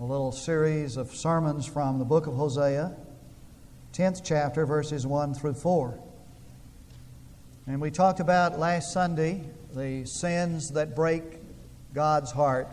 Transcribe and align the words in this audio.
a 0.00 0.04
little 0.04 0.32
series 0.32 0.96
of 0.96 1.14
sermons 1.14 1.66
from 1.66 2.00
the 2.00 2.04
book 2.04 2.26
of 2.26 2.34
Hosea, 2.34 2.96
10th 3.92 4.22
chapter, 4.24 4.66
verses 4.66 5.06
1 5.06 5.34
through 5.34 5.54
4. 5.54 5.96
And 7.68 7.80
we 7.80 7.92
talked 7.92 8.18
about 8.18 8.58
last 8.58 8.92
Sunday 8.92 9.44
the 9.72 10.04
sins 10.04 10.70
that 10.70 10.96
break 10.96 11.22
God's 11.94 12.32
heart. 12.32 12.68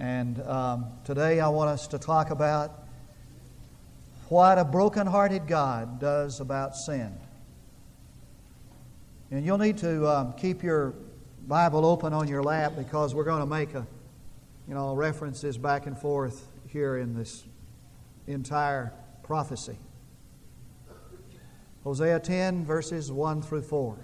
And 0.00 0.42
um, 0.42 0.86
today 1.04 1.38
I 1.38 1.48
want 1.50 1.70
us 1.70 1.86
to 1.88 2.00
talk 2.00 2.30
about 2.30 2.84
what 4.28 4.58
a 4.58 4.64
broken-hearted 4.64 5.46
God 5.46 6.00
does 6.00 6.40
about 6.40 6.74
sin. 6.74 7.16
And 9.30 9.46
you'll 9.46 9.58
need 9.58 9.78
to 9.78 10.04
um, 10.08 10.32
keep 10.32 10.64
your 10.64 10.94
Bible 11.46 11.86
open 11.86 12.12
on 12.12 12.26
your 12.26 12.42
lap 12.42 12.72
because 12.76 13.14
we're 13.14 13.22
going 13.22 13.40
to 13.40 13.46
make 13.46 13.72
a, 13.74 13.86
you 14.68 14.74
know, 14.74 14.94
references 14.94 15.56
back 15.58 15.86
and 15.86 15.96
forth 15.96 16.48
here 16.68 16.96
in 16.96 17.14
this 17.14 17.44
entire 18.26 18.92
prophecy. 19.22 19.78
Hosea 21.84 22.18
10, 22.18 22.64
verses 22.64 23.12
1 23.12 23.42
through 23.42 23.62
4. 23.62 23.98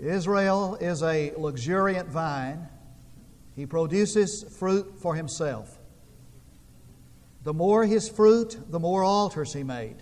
Israel 0.00 0.76
is 0.80 1.02
a 1.02 1.32
luxuriant 1.36 2.08
vine. 2.08 2.68
He 3.54 3.66
produces 3.66 4.42
fruit 4.42 4.98
for 4.98 5.14
himself. 5.14 5.78
The 7.42 7.52
more 7.52 7.84
his 7.84 8.08
fruit, 8.08 8.58
the 8.70 8.80
more 8.80 9.04
altars 9.04 9.52
he 9.52 9.62
made. 9.62 9.96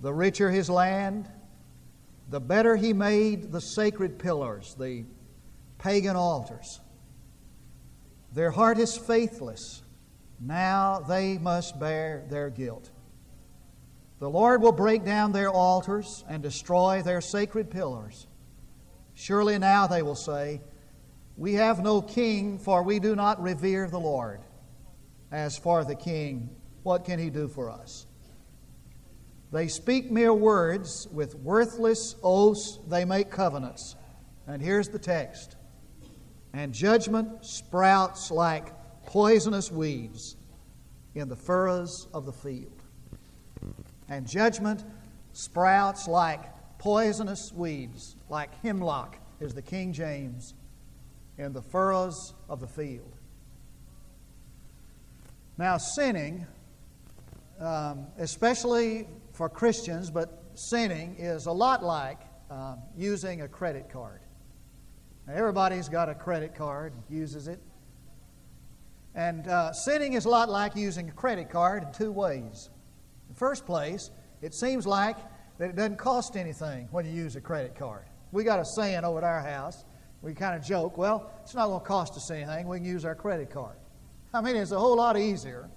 The 0.00 0.14
richer 0.14 0.50
his 0.50 0.70
land, 0.70 1.28
the 2.32 2.40
better 2.40 2.76
he 2.76 2.94
made 2.94 3.52
the 3.52 3.60
sacred 3.60 4.18
pillars, 4.18 4.74
the 4.78 5.04
pagan 5.78 6.16
altars. 6.16 6.80
Their 8.32 8.50
heart 8.50 8.78
is 8.78 8.96
faithless. 8.96 9.82
Now 10.40 11.04
they 11.06 11.36
must 11.36 11.78
bear 11.78 12.24
their 12.30 12.48
guilt. 12.48 12.90
The 14.18 14.30
Lord 14.30 14.62
will 14.62 14.72
break 14.72 15.04
down 15.04 15.32
their 15.32 15.50
altars 15.50 16.24
and 16.26 16.42
destroy 16.42 17.02
their 17.02 17.20
sacred 17.20 17.70
pillars. 17.70 18.26
Surely 19.12 19.58
now 19.58 19.86
they 19.86 20.00
will 20.00 20.16
say, 20.16 20.62
We 21.36 21.52
have 21.54 21.82
no 21.82 22.00
king, 22.00 22.58
for 22.58 22.82
we 22.82 22.98
do 22.98 23.14
not 23.14 23.42
revere 23.42 23.88
the 23.88 24.00
Lord. 24.00 24.40
As 25.30 25.58
for 25.58 25.84
the 25.84 25.96
king, 25.96 26.48
what 26.82 27.04
can 27.04 27.18
he 27.18 27.28
do 27.28 27.46
for 27.46 27.70
us? 27.70 28.06
They 29.52 29.68
speak 29.68 30.10
mere 30.10 30.32
words. 30.32 31.06
With 31.12 31.34
worthless 31.36 32.16
oaths, 32.22 32.80
they 32.88 33.04
make 33.04 33.30
covenants. 33.30 33.96
And 34.46 34.60
here's 34.60 34.88
the 34.88 34.98
text 34.98 35.56
And 36.52 36.72
judgment 36.72 37.44
sprouts 37.44 38.30
like 38.30 38.72
poisonous 39.06 39.70
weeds 39.70 40.36
in 41.14 41.28
the 41.28 41.36
furrows 41.36 42.08
of 42.14 42.24
the 42.24 42.32
field. 42.32 42.82
And 44.08 44.26
judgment 44.26 44.84
sprouts 45.32 46.08
like 46.08 46.40
poisonous 46.78 47.52
weeds, 47.52 48.16
like 48.28 48.50
hemlock, 48.62 49.18
is 49.40 49.54
the 49.54 49.62
King 49.62 49.92
James, 49.92 50.54
in 51.38 51.52
the 51.52 51.62
furrows 51.62 52.34
of 52.48 52.60
the 52.60 52.66
field. 52.66 53.16
Now, 55.58 55.76
sinning, 55.76 56.46
um, 57.60 58.06
especially 58.18 59.06
for 59.32 59.48
Christians, 59.48 60.10
but 60.10 60.42
sinning 60.54 61.16
is 61.18 61.46
a 61.46 61.52
lot 61.52 61.82
like 61.82 62.20
um, 62.50 62.78
using 62.96 63.42
a 63.42 63.48
credit 63.48 63.88
card. 63.90 64.20
Now, 65.26 65.34
everybody's 65.34 65.88
got 65.88 66.08
a 66.08 66.14
credit 66.14 66.54
card, 66.54 66.92
uses 67.08 67.48
it. 67.48 67.60
And 69.14 69.46
uh, 69.48 69.72
sinning 69.72 70.14
is 70.14 70.24
a 70.24 70.28
lot 70.28 70.48
like 70.48 70.74
using 70.74 71.08
a 71.08 71.12
credit 71.12 71.50
card 71.50 71.82
in 71.82 71.92
two 71.92 72.12
ways. 72.12 72.70
In 73.28 73.34
the 73.34 73.38
first 73.38 73.66
place, 73.66 74.10
it 74.40 74.54
seems 74.54 74.86
like 74.86 75.16
that 75.58 75.70
it 75.70 75.76
doesn't 75.76 75.98
cost 75.98 76.36
anything 76.36 76.88
when 76.90 77.06
you 77.06 77.12
use 77.12 77.36
a 77.36 77.40
credit 77.40 77.74
card. 77.74 78.04
We 78.32 78.44
got 78.44 78.58
a 78.58 78.64
saying 78.64 79.04
over 79.04 79.18
at 79.18 79.24
our 79.24 79.40
house. 79.40 79.84
We 80.22 80.34
kind 80.34 80.54
of 80.54 80.64
joke, 80.64 80.96
well, 80.96 81.30
it's 81.42 81.54
not 81.54 81.66
going 81.66 81.80
to 81.80 81.86
cost 81.86 82.16
us 82.16 82.30
anything. 82.30 82.68
We 82.68 82.78
can 82.78 82.86
use 82.86 83.04
our 83.04 83.14
credit 83.14 83.50
card. 83.50 83.76
I 84.32 84.40
mean, 84.40 84.56
it's 84.56 84.70
a 84.70 84.78
whole 84.78 84.96
lot 84.96 85.18
easier 85.18 85.68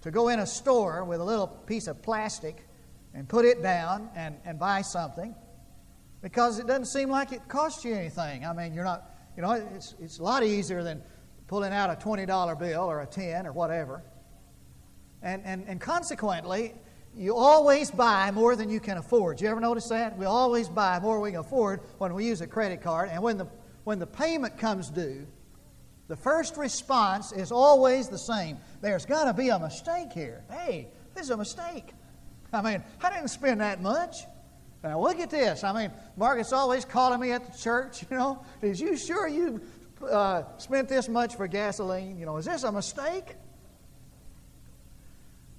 to 0.00 0.10
go 0.10 0.28
in 0.28 0.40
a 0.40 0.46
store 0.46 1.04
with 1.04 1.20
a 1.20 1.24
little 1.24 1.46
piece 1.46 1.88
of 1.88 2.00
plastic 2.02 2.66
and 3.14 3.28
put 3.28 3.44
it 3.44 3.62
down 3.62 4.08
and, 4.14 4.36
and 4.44 4.58
buy 4.58 4.82
something 4.82 5.34
because 6.22 6.58
it 6.58 6.66
doesn't 6.66 6.86
seem 6.86 7.10
like 7.10 7.32
it 7.32 7.46
costs 7.48 7.84
you 7.84 7.94
anything. 7.94 8.44
I 8.44 8.52
mean, 8.52 8.72
you're 8.72 8.84
not, 8.84 9.10
you 9.36 9.42
know, 9.42 9.52
it's, 9.52 9.94
it's 10.00 10.18
a 10.18 10.22
lot 10.22 10.44
easier 10.44 10.82
than 10.82 11.02
pulling 11.48 11.72
out 11.72 11.90
a 11.90 11.94
$20 11.94 12.58
bill 12.58 12.80
or 12.80 13.02
a 13.02 13.06
10 13.06 13.46
or 13.46 13.52
whatever. 13.52 14.02
And, 15.22 15.42
and, 15.44 15.64
and 15.66 15.80
consequently, 15.80 16.74
you 17.14 17.36
always 17.36 17.90
buy 17.90 18.30
more 18.30 18.56
than 18.56 18.70
you 18.70 18.80
can 18.80 18.96
afford. 18.96 19.40
You 19.40 19.48
ever 19.48 19.60
notice 19.60 19.88
that? 19.88 20.16
We 20.16 20.24
always 20.24 20.68
buy 20.68 20.98
more 21.00 21.16
than 21.16 21.22
we 21.22 21.30
can 21.32 21.40
afford 21.40 21.80
when 21.98 22.14
we 22.14 22.26
use 22.26 22.40
a 22.40 22.46
credit 22.46 22.80
card. 22.80 23.10
And 23.12 23.22
when 23.22 23.36
the, 23.36 23.46
when 23.84 23.98
the 23.98 24.06
payment 24.06 24.58
comes 24.58 24.90
due, 24.90 25.26
the 26.08 26.16
first 26.16 26.56
response 26.56 27.32
is 27.32 27.52
always 27.52 28.08
the 28.08 28.18
same. 28.18 28.58
There's 28.80 29.06
got 29.06 29.24
to 29.24 29.34
be 29.34 29.50
a 29.50 29.58
mistake 29.58 30.12
here. 30.12 30.44
Hey, 30.50 30.88
this 31.14 31.24
is 31.24 31.30
a 31.30 31.36
mistake. 31.36 31.92
I 32.52 32.60
mean, 32.60 32.82
I 33.02 33.10
didn't 33.10 33.28
spend 33.28 33.60
that 33.60 33.80
much. 33.80 34.24
Now, 34.82 35.00
look 35.00 35.20
at 35.20 35.30
this. 35.30 35.64
I 35.64 35.72
mean, 35.72 35.92
Margaret's 36.16 36.52
always 36.52 36.84
calling 36.84 37.20
me 37.20 37.32
at 37.32 37.50
the 37.50 37.56
church, 37.56 38.04
you 38.10 38.16
know. 38.16 38.44
Is 38.60 38.80
you 38.80 38.96
sure 38.96 39.28
you 39.28 39.60
uh, 40.10 40.42
spent 40.58 40.88
this 40.88 41.08
much 41.08 41.36
for 41.36 41.46
gasoline? 41.46 42.18
You 42.18 42.26
know, 42.26 42.36
is 42.36 42.46
this 42.46 42.64
a 42.64 42.72
mistake? 42.72 43.36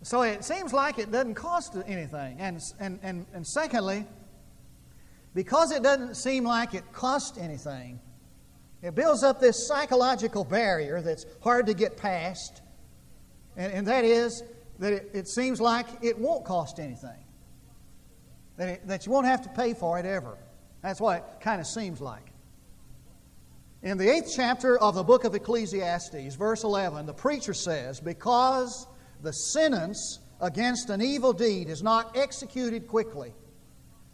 So 0.03 0.21
it 0.23 0.43
seems 0.43 0.73
like 0.73 0.99
it 0.99 1.11
doesn't 1.11 1.35
cost 1.35 1.77
anything. 1.87 2.37
And, 2.39 2.61
and, 2.79 2.99
and, 3.01 3.25
and 3.33 3.47
secondly, 3.47 4.05
because 5.33 5.71
it 5.71 5.81
doesn't 5.81 6.15
seem 6.15 6.43
like 6.43 6.73
it 6.73 6.83
costs 6.91 7.37
anything, 7.37 8.01
it 8.81 8.95
builds 8.95 9.23
up 9.23 9.39
this 9.39 9.65
psychological 9.65 10.43
barrier 10.43 11.01
that's 11.01 11.25
hard 11.41 11.67
to 11.67 11.73
get 11.73 11.95
past. 11.95 12.61
And, 13.55 13.71
and 13.71 13.87
that 13.87 14.03
is 14.03 14.43
that 14.83 14.91
it, 14.91 15.09
it, 15.13 15.27
seems 15.29 15.61
like 15.61 15.87
it 16.01 16.19
won't 16.19 16.43
cost 16.43 16.77
anything, 16.77 17.23
that, 18.57 18.67
it, 18.67 18.85
that 18.85 19.05
you 19.05 19.13
won't 19.13 19.25
have 19.25 19.41
to 19.41 19.47
pay 19.47 19.73
for 19.73 19.97
it 19.97 20.05
ever. 20.05 20.37
That's 20.81 20.99
what 20.99 21.37
it 21.37 21.41
kind 21.41 21.61
of 21.61 21.67
seems 21.67 22.01
like. 22.01 22.33
In 23.81 23.97
the 23.97 24.09
eighth 24.09 24.33
chapter 24.35 24.77
of 24.77 24.95
the 24.95 25.03
book 25.03 25.23
of 25.23 25.33
Ecclesiastes, 25.35 26.35
verse 26.35 26.65
11, 26.65 27.05
the 27.05 27.13
preacher 27.13 27.53
says, 27.53 28.01
Because 28.01 28.85
the 29.21 29.31
sentence 29.31 30.19
against 30.41 30.89
an 30.89 31.01
evil 31.01 31.31
deed 31.31 31.69
is 31.69 31.81
not 31.81 32.17
executed 32.17 32.85
quickly, 32.85 33.33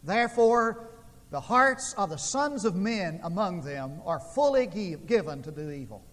therefore 0.03 0.91
the 1.31 1.41
hearts 1.41 1.95
of 1.97 2.11
the 2.11 2.17
sons 2.17 2.63
of 2.63 2.75
men 2.75 3.19
among 3.23 3.61
them 3.61 4.01
are 4.05 4.19
fully 4.19 4.67
give, 4.67 5.07
given 5.07 5.41
to 5.41 5.49
do 5.49 5.71
evil. 5.71 6.03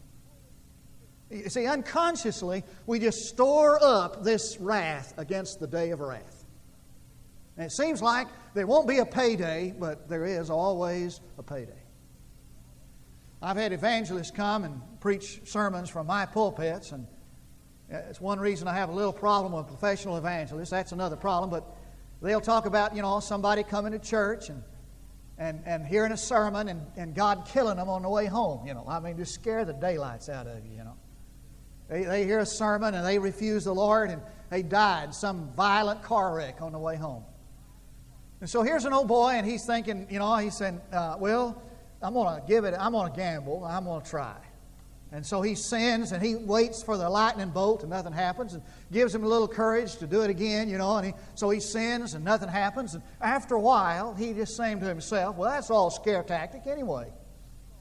You 1.30 1.48
see, 1.48 1.66
unconsciously, 1.66 2.62
we 2.86 2.98
just 2.98 3.28
store 3.28 3.82
up 3.82 4.22
this 4.22 4.58
wrath 4.60 5.14
against 5.16 5.58
the 5.58 5.66
day 5.66 5.90
of 5.90 6.00
wrath. 6.00 6.44
And 7.56 7.66
it 7.66 7.72
seems 7.72 8.00
like 8.00 8.28
there 8.54 8.66
won't 8.66 8.86
be 8.86 8.98
a 8.98 9.06
payday, 9.06 9.74
but 9.76 10.08
there 10.08 10.24
is 10.24 10.50
always 10.50 11.20
a 11.38 11.42
payday. 11.42 11.82
I've 13.42 13.56
had 13.56 13.72
evangelists 13.72 14.30
come 14.30 14.64
and 14.64 14.80
preach 15.00 15.40
sermons 15.44 15.90
from 15.90 16.06
my 16.06 16.26
pulpits, 16.26 16.92
and 16.92 17.06
it's 17.88 18.20
one 18.20 18.38
reason 18.38 18.68
I 18.68 18.74
have 18.74 18.88
a 18.88 18.94
little 18.94 19.12
problem 19.12 19.52
with 19.52 19.66
professional 19.66 20.16
evangelists. 20.16 20.70
That's 20.70 20.92
another 20.92 21.16
problem, 21.16 21.50
but 21.50 21.64
they'll 22.22 22.40
talk 22.40 22.66
about, 22.66 22.94
you 22.94 23.02
know, 23.02 23.20
somebody 23.20 23.62
coming 23.62 23.92
to 23.92 23.98
church 23.98 24.48
and 24.48 24.62
and, 25.38 25.62
and 25.66 25.86
hearing 25.86 26.12
a 26.12 26.16
sermon 26.16 26.68
and, 26.68 26.86
and 26.96 27.14
God 27.14 27.46
killing 27.46 27.76
them 27.76 27.88
on 27.88 28.02
the 28.02 28.08
way 28.08 28.26
home, 28.26 28.66
you 28.66 28.74
know. 28.74 28.84
I 28.88 29.00
mean, 29.00 29.16
just 29.16 29.34
scare 29.34 29.64
the 29.64 29.74
daylights 29.74 30.28
out 30.28 30.46
of 30.46 30.64
you, 30.64 30.72
you 30.78 30.84
know. 30.84 30.96
They, 31.88 32.02
they 32.04 32.24
hear 32.24 32.40
a 32.40 32.46
sermon 32.46 32.94
and 32.94 33.06
they 33.06 33.18
refuse 33.18 33.64
the 33.64 33.74
Lord 33.74 34.10
and 34.10 34.20
they 34.50 34.62
died 34.62 35.14
some 35.14 35.52
violent 35.56 36.02
car 36.02 36.34
wreck 36.34 36.60
on 36.60 36.72
the 36.72 36.78
way 36.78 36.96
home. 36.96 37.24
And 38.40 38.50
so 38.50 38.62
here's 38.62 38.84
an 38.84 38.92
old 38.92 39.08
boy 39.08 39.30
and 39.30 39.46
he's 39.46 39.64
thinking, 39.64 40.06
you 40.10 40.18
know, 40.18 40.36
he's 40.36 40.56
saying, 40.56 40.80
uh, 40.92 41.16
well, 41.18 41.62
I'm 42.02 42.12
going 42.12 42.40
to 42.40 42.46
give 42.46 42.64
it, 42.64 42.74
I'm 42.78 42.92
going 42.92 43.10
to 43.10 43.16
gamble, 43.16 43.64
I'm 43.64 43.84
going 43.84 44.02
to 44.02 44.10
try. 44.10 44.36
And 45.12 45.24
so 45.24 45.40
he 45.40 45.54
sins 45.54 46.12
and 46.12 46.22
he 46.22 46.34
waits 46.34 46.82
for 46.82 46.96
the 46.96 47.08
lightning 47.08 47.50
bolt 47.50 47.82
and 47.82 47.90
nothing 47.90 48.12
happens 48.12 48.54
and 48.54 48.62
gives 48.90 49.14
him 49.14 49.22
a 49.22 49.28
little 49.28 49.46
courage 49.48 49.96
to 49.96 50.06
do 50.06 50.22
it 50.22 50.30
again, 50.30 50.68
you 50.68 50.78
know. 50.78 50.96
And 50.96 51.06
he, 51.06 51.12
so 51.34 51.48
he 51.48 51.60
sins 51.60 52.14
and 52.14 52.24
nothing 52.24 52.48
happens. 52.48 52.94
And 52.94 53.02
after 53.20 53.54
a 53.54 53.60
while, 53.60 54.14
he 54.14 54.32
just 54.34 54.56
saying 54.56 54.80
to 54.80 54.86
himself, 54.86 55.36
well, 55.36 55.50
that's 55.50 55.70
all 55.70 55.90
scare 55.90 56.24
tactic 56.24 56.66
anyway. 56.66 57.12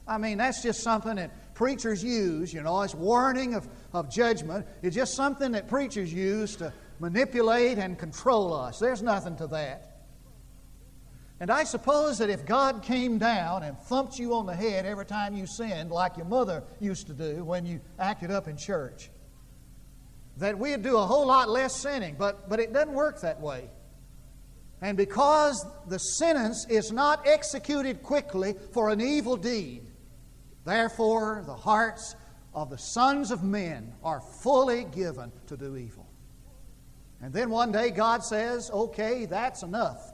I 0.06 0.18
mean, 0.18 0.38
that's 0.38 0.62
just 0.62 0.82
something 0.82 1.16
that 1.16 1.32
preachers 1.56 2.04
use, 2.04 2.52
you 2.52 2.62
know, 2.62 2.82
it's 2.82 2.94
warning 2.94 3.54
of, 3.54 3.66
of 3.92 4.10
judgment. 4.10 4.66
It's 4.82 4.94
just 4.94 5.14
something 5.14 5.52
that 5.52 5.68
preachers 5.68 6.12
use 6.12 6.54
to 6.56 6.72
manipulate 7.00 7.78
and 7.78 7.98
control 7.98 8.52
us. 8.52 8.78
There's 8.78 9.02
nothing 9.02 9.36
to 9.36 9.46
that. 9.48 10.02
And 11.40 11.50
I 11.50 11.64
suppose 11.64 12.18
that 12.18 12.30
if 12.30 12.46
God 12.46 12.82
came 12.82 13.18
down 13.18 13.62
and 13.62 13.76
thumped 13.76 14.18
you 14.18 14.34
on 14.34 14.46
the 14.46 14.54
head 14.54 14.86
every 14.86 15.06
time 15.06 15.34
you 15.34 15.46
sinned, 15.46 15.90
like 15.90 16.16
your 16.16 16.26
mother 16.26 16.62
used 16.78 17.06
to 17.08 17.14
do 17.14 17.42
when 17.42 17.66
you 17.66 17.80
acted 17.98 18.30
up 18.30 18.48
in 18.48 18.56
church, 18.56 19.10
that 20.36 20.58
we'd 20.58 20.82
do 20.82 20.98
a 20.98 21.06
whole 21.06 21.26
lot 21.26 21.48
less 21.48 21.74
sinning. 21.74 22.16
But, 22.18 22.48
but 22.50 22.60
it 22.60 22.72
doesn't 22.74 22.92
work 22.92 23.22
that 23.22 23.40
way. 23.40 23.70
And 24.82 24.96
because 24.96 25.64
the 25.88 25.98
sentence 25.98 26.66
is 26.68 26.92
not 26.92 27.26
executed 27.26 28.02
quickly 28.02 28.54
for 28.72 28.90
an 28.90 29.00
evil 29.00 29.38
deed, 29.38 29.86
therefore 30.66 31.42
the 31.46 31.54
hearts 31.54 32.16
of 32.54 32.68
the 32.68 32.78
sons 32.78 33.30
of 33.30 33.42
men 33.42 33.92
are 34.02 34.20
fully 34.20 34.84
given 34.84 35.32
to 35.46 35.56
do 35.56 35.76
evil. 35.76 36.06
And 37.22 37.32
then 37.32 37.48
one 37.48 37.72
day 37.72 37.90
God 37.90 38.22
says, 38.22 38.70
okay, 38.70 39.26
that's 39.26 39.62
enough. 39.62 40.12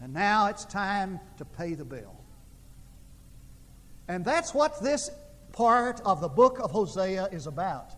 And 0.00 0.12
now 0.12 0.46
it's 0.48 0.64
time 0.64 1.20
to 1.38 1.44
pay 1.44 1.74
the 1.74 1.84
bill. 1.84 2.20
And 4.08 4.24
that's 4.24 4.52
what 4.52 4.82
this 4.82 5.10
part 5.52 6.00
of 6.04 6.20
the 6.20 6.28
book 6.28 6.58
of 6.58 6.70
Hosea 6.70 7.28
is 7.30 7.46
about. 7.46 7.92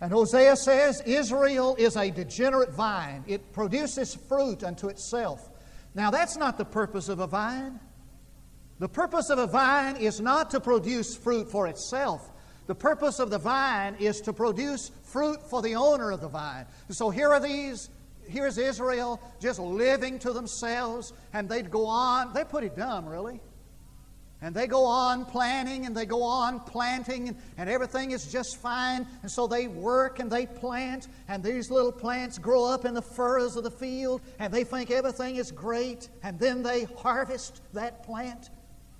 And 0.00 0.12
Hosea 0.12 0.56
says 0.56 1.02
Israel 1.04 1.76
is 1.78 1.96
a 1.96 2.10
degenerate 2.10 2.72
vine, 2.72 3.24
it 3.26 3.52
produces 3.52 4.14
fruit 4.14 4.64
unto 4.64 4.88
itself. 4.88 5.50
Now, 5.94 6.10
that's 6.10 6.36
not 6.36 6.56
the 6.56 6.64
purpose 6.64 7.08
of 7.08 7.18
a 7.18 7.26
vine. 7.26 7.80
The 8.80 8.88
purpose 8.88 9.28
of 9.28 9.38
a 9.38 9.46
vine 9.46 9.96
is 9.96 10.22
not 10.22 10.50
to 10.52 10.60
produce 10.60 11.14
fruit 11.14 11.50
for 11.50 11.68
itself. 11.68 12.30
The 12.66 12.74
purpose 12.74 13.18
of 13.18 13.28
the 13.28 13.38
vine 13.38 13.94
is 14.00 14.22
to 14.22 14.32
produce 14.32 14.90
fruit 15.04 15.42
for 15.50 15.60
the 15.60 15.74
owner 15.74 16.10
of 16.10 16.22
the 16.22 16.28
vine. 16.28 16.64
so 16.88 17.10
here 17.10 17.28
are 17.28 17.40
these, 17.40 17.90
here's 18.26 18.56
Israel 18.56 19.20
just 19.38 19.58
living 19.58 20.18
to 20.20 20.32
themselves, 20.32 21.12
and 21.34 21.46
they'd 21.46 21.70
go 21.70 21.84
on. 21.84 22.32
They're 22.32 22.46
pretty 22.46 22.70
dumb, 22.70 23.06
really. 23.06 23.40
And 24.40 24.54
they 24.54 24.66
go 24.66 24.86
on 24.86 25.26
planting 25.26 25.84
and 25.84 25.94
they 25.94 26.06
go 26.06 26.22
on 26.22 26.60
planting, 26.60 27.28
and, 27.28 27.36
and, 27.58 27.68
everything 27.68 28.12
is 28.12 28.32
just 28.32 28.56
fine. 28.56 29.06
And 29.20 29.30
so 29.30 29.46
they 29.46 29.68
work 29.68 30.20
and 30.20 30.32
they 30.32 30.46
plant, 30.46 31.08
and 31.28 31.44
these 31.44 31.70
little 31.70 31.92
plants 31.92 32.38
grow 32.38 32.64
up 32.64 32.86
in 32.86 32.94
the 32.94 33.02
furrows 33.02 33.56
of 33.56 33.64
the 33.64 33.70
field, 33.70 34.22
and 34.38 34.50
they 34.50 34.64
think 34.64 34.90
everything 34.90 35.36
is 35.36 35.52
great. 35.52 36.08
And 36.22 36.38
then 36.38 36.62
they 36.62 36.84
harvest 36.84 37.60
that 37.74 38.02
plant, 38.04 38.48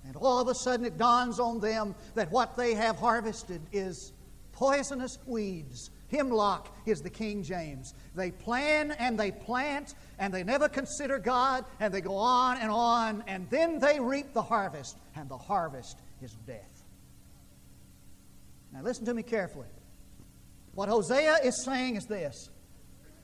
and 0.05 0.15
all 0.15 0.39
of 0.39 0.47
a 0.47 0.55
sudden 0.55 0.85
it 0.85 0.97
dawns 0.97 1.39
on 1.39 1.59
them 1.59 1.95
that 2.15 2.31
what 2.31 2.57
they 2.57 2.73
have 2.73 2.97
harvested 2.97 3.61
is 3.71 4.13
poisonous 4.51 5.17
weeds 5.25 5.91
Hemlock 6.11 6.67
is 6.85 7.01
the 7.01 7.09
King 7.09 7.41
James. 7.41 7.93
They 8.15 8.31
plan 8.31 8.91
and 8.91 9.17
they 9.17 9.31
plant 9.31 9.95
and 10.19 10.33
they 10.33 10.43
never 10.43 10.67
consider 10.67 11.17
God 11.17 11.65
and 11.79 11.93
they 11.93 12.01
go 12.01 12.15
on 12.15 12.57
and 12.57 12.69
on 12.69 13.23
and 13.27 13.49
then 13.49 13.79
they 13.79 13.99
reap 13.99 14.33
the 14.33 14.41
harvest 14.41 14.97
and 15.15 15.29
the 15.29 15.37
harvest 15.37 15.97
is 16.21 16.33
death. 16.45 16.83
Now 18.73 18.81
listen 18.81 19.05
to 19.05 19.13
me 19.13 19.23
carefully. 19.23 19.67
What 20.73 20.89
Hosea 20.89 21.37
is 21.43 21.63
saying 21.63 21.95
is 21.95 22.05
this 22.05 22.49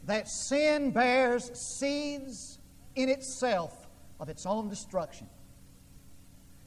that 0.06 0.30
sin 0.30 0.92
bears 0.92 1.52
seeds 1.54 2.60
in 2.96 3.10
itself 3.10 3.88
of 4.22 4.30
its 4.30 4.46
own 4.46 4.70
destruction. 4.70 5.28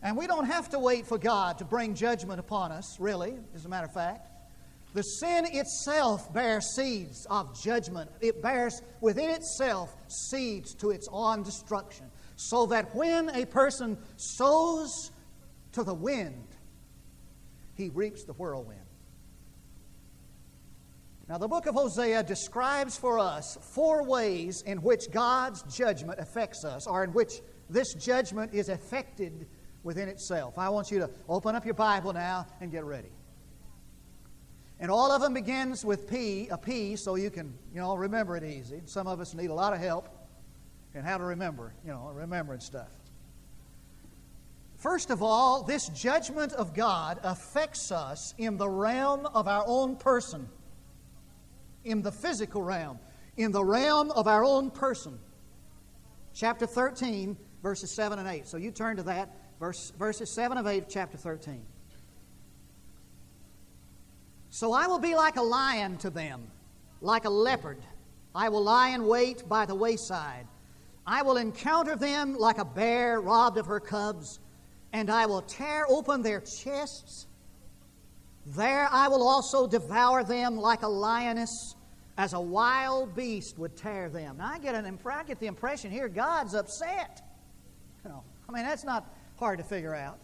And 0.03 0.17
we 0.17 0.27
don't 0.27 0.47
have 0.47 0.71
to 0.71 0.79
wait 0.79 1.07
for 1.07 1.19
God 1.19 1.59
to 1.59 1.65
bring 1.65 1.95
judgment 1.95 2.41
upon 2.41 2.73
us, 2.73 2.99
really, 2.99 3.35
as 3.55 3.67
a 3.67 3.69
matter 3.69 3.87
of 3.87 3.93
fact. 3.93 4.29
The 4.93 5.03
sin 5.03 5.47
itself 5.53 6.33
bears 6.33 6.75
seeds 6.75 7.27
of 7.31 7.61
judgment. 7.61 8.11
It 8.21 8.43
bears 8.43 8.83
within 9.01 9.31
itself 9.31 9.95
seeds 10.09 10.75
to 10.77 10.91
its 10.91 11.07
own 11.13 11.43
destruction. 11.43 12.07
So 12.37 12.67
that 12.67 12.95
when 12.95 13.29
a 13.31 13.45
person 13.45 13.99
sows 14.17 15.13
to 15.73 15.85
the 15.85 15.95
wind, 15.95 16.49
he 17.75 17.91
reaps 17.91 18.25
the 18.25 18.33
whirlwind. 18.33 18.81
Now, 21.29 21.39
the 21.39 21.47
book 21.47 21.67
of 21.67 21.77
Hosea 21.77 22.25
describes 22.25 22.97
for 22.97 23.21
us 23.21 23.57
four 23.61 24.03
ways 24.03 24.63
in 24.63 24.83
which 24.83 25.13
God's 25.13 25.63
judgment 25.63 26.19
affects 26.19 26.65
us, 26.65 26.89
or 26.89 27.05
in 27.05 27.13
which 27.13 27.41
this 27.69 27.95
judgment 27.95 28.53
is 28.53 28.69
affected 28.69 29.47
within 29.83 30.09
itself. 30.09 30.59
I 30.59 30.69
want 30.69 30.91
you 30.91 30.99
to 31.01 31.11
open 31.29 31.55
up 31.55 31.65
your 31.65 31.75
Bible 31.75 32.13
now 32.13 32.47
and 32.61 32.71
get 32.71 32.85
ready. 32.85 33.11
And 34.79 34.91
all 34.91 35.13
of 35.13 35.21
them 35.21 35.35
begins 35.35 35.85
with 35.85 36.09
P, 36.09 36.49
a 36.49 36.57
P, 36.57 36.97
so 36.97 37.15
you 37.15 37.31
can, 37.31 37.53
you 37.75 37.81
know, 37.81 37.95
remember 37.95 38.37
it 38.37 38.45
easy. 38.45 38.81
Some 38.87 39.07
of 39.07 39.21
us 39.21 39.35
need 39.35 39.51
a 39.51 39.55
lot 39.55 39.75
of 39.75 39.79
help 39.79 40.09
in 40.95 41.03
how 41.03 41.19
to 41.19 41.25
remember, 41.25 41.75
you 41.85 41.93
know, 41.93 42.11
remembering 42.15 42.61
stuff. 42.61 42.89
First 44.77 45.11
of 45.11 45.23
all, 45.23 45.63
this 45.63 45.89
judgment 45.91 46.55
of 46.55 46.75
God 46.75 47.21
affects 47.23 47.93
us 47.93 48.35
in 48.39 48.57
the 48.57 48.69
realm 48.69 49.27
of 49.27 49.47
our 49.47 49.65
own 49.67 49.97
person, 49.97 50.49
in 51.85 52.01
the 52.01 52.11
physical 52.11 52.63
realm, 52.63 52.99
in 53.37 53.53
the 53.53 53.63
realm 53.63 54.11
of 54.13 54.27
our 54.27 54.43
own 54.43 54.71
person. 54.71 55.19
Chapter 56.33 56.67
13, 56.67 57.37
verses 57.63 57.91
7 57.91 58.19
and 58.19 58.27
8. 58.27 58.49
So 58.49 58.57
you 58.57 58.71
turn 58.71 58.97
to 58.97 59.03
that, 59.03 59.37
verse, 59.61 59.93
verses 59.99 60.31
7 60.31 60.59
of 60.59 60.67
8 60.67 60.87
chapter 60.89 61.19
13. 61.19 61.63
So 64.49 64.73
I 64.73 64.89
will 64.89 64.99
be 64.99 65.15
like 65.15 65.37
a 65.37 65.43
lion 65.43 65.99
to 65.99 66.11
them, 66.11 66.43
like 67.01 67.27
a 67.27 67.31
leopard. 67.31 67.79
I 68.35 68.49
will 68.49 68.65
lie 68.65 68.89
in 68.89 69.07
wait 69.07 69.49
by 69.49 69.67
the 69.67 69.75
wayside. 69.75 70.47
I 71.07 71.23
will 71.23 71.37
encounter 71.37 71.95
them 71.95 72.37
like 72.37 72.59
a 72.59 72.65
bear 72.65 73.21
robbed 73.21 73.59
of 73.59 73.67
her 73.67 73.79
cubs, 73.79 74.41
and 74.93 75.09
I 75.11 75.27
will 75.27 75.43
tear 75.43 75.87
open 75.89 76.23
their 76.23 76.41
chests. 76.41 77.27
There 78.47 78.89
I 78.91 79.09
will 79.09 79.27
also 79.27 79.67
devour 79.67 80.25
them 80.25 80.57
like 80.57 80.83
a 80.83 80.89
lioness, 80.89 81.77
as 82.19 82.33
a 82.33 82.41
wild 82.41 83.15
beast 83.15 83.59
would 83.59 83.77
tear 83.77 84.09
them. 84.09 84.39
Now 84.39 84.51
I 84.53 84.59
get, 84.59 84.75
an, 84.75 84.99
I 85.07 85.23
get 85.23 85.39
the 85.39 85.47
impression 85.47 85.91
here 85.91 86.09
God's 86.09 86.55
upset. 86.55 87.23
You 88.05 88.11
know, 88.11 88.25
I 88.49 88.53
mean, 88.53 88.65
that's 88.65 88.85
not 88.85 89.15
hard 89.41 89.59
to 89.59 89.65
figure 89.65 89.95
out. 89.95 90.19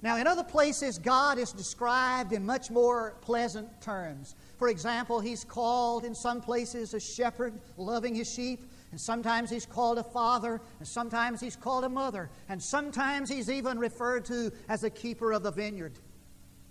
Now, 0.00 0.16
in 0.16 0.28
other 0.28 0.44
places, 0.44 0.96
God 0.98 1.38
is 1.38 1.52
described 1.52 2.32
in 2.32 2.46
much 2.46 2.70
more 2.70 3.16
pleasant 3.20 3.68
terms. 3.82 4.36
For 4.56 4.68
example, 4.68 5.18
He's 5.18 5.42
called 5.42 6.04
in 6.04 6.14
some 6.14 6.40
places 6.40 6.94
a 6.94 7.00
shepherd 7.00 7.60
loving 7.76 8.14
His 8.14 8.32
sheep, 8.32 8.70
and 8.92 9.00
sometimes 9.00 9.50
He's 9.50 9.66
called 9.66 9.98
a 9.98 10.04
father, 10.04 10.60
and 10.78 10.86
sometimes 10.86 11.40
He's 11.40 11.56
called 11.56 11.82
a 11.82 11.88
mother, 11.88 12.30
and 12.48 12.62
sometimes 12.62 13.28
He's 13.28 13.50
even 13.50 13.76
referred 13.80 14.24
to 14.26 14.52
as 14.68 14.84
a 14.84 14.90
keeper 14.90 15.32
of 15.32 15.42
the 15.42 15.50
vineyard. 15.50 15.98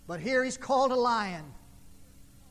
But 0.08 0.22
here 0.22 0.46
He's 0.46 0.58
called 0.58 0.94
a 0.94 0.96
lion, 0.96 1.44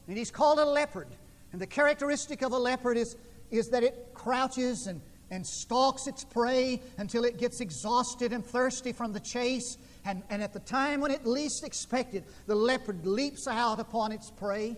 and 0.06 0.18
He's 0.18 0.30
called 0.30 0.58
a 0.58 0.66
leopard. 0.66 1.08
And 1.52 1.60
the 1.60 1.66
characteristic 1.66 2.42
of 2.42 2.52
a 2.52 2.58
leopard 2.58 2.98
is, 2.98 3.16
is 3.50 3.70
that 3.70 3.82
it 3.82 4.10
crouches 4.12 4.88
and, 4.88 5.00
and 5.30 5.46
stalks 5.46 6.06
its 6.06 6.24
prey 6.24 6.80
until 6.98 7.24
it 7.24 7.38
gets 7.38 7.60
exhausted 7.60 8.32
and 8.32 8.44
thirsty 8.44 8.92
from 8.92 9.12
the 9.12 9.20
chase 9.20 9.78
and, 10.06 10.22
and 10.30 10.40
at 10.40 10.52
the 10.52 10.60
time 10.60 11.00
when 11.00 11.10
it 11.10 11.26
least 11.26 11.64
expected, 11.64 12.24
the 12.46 12.54
leopard 12.54 13.04
leaps 13.04 13.48
out 13.48 13.80
upon 13.80 14.12
its 14.12 14.30
prey. 14.30 14.76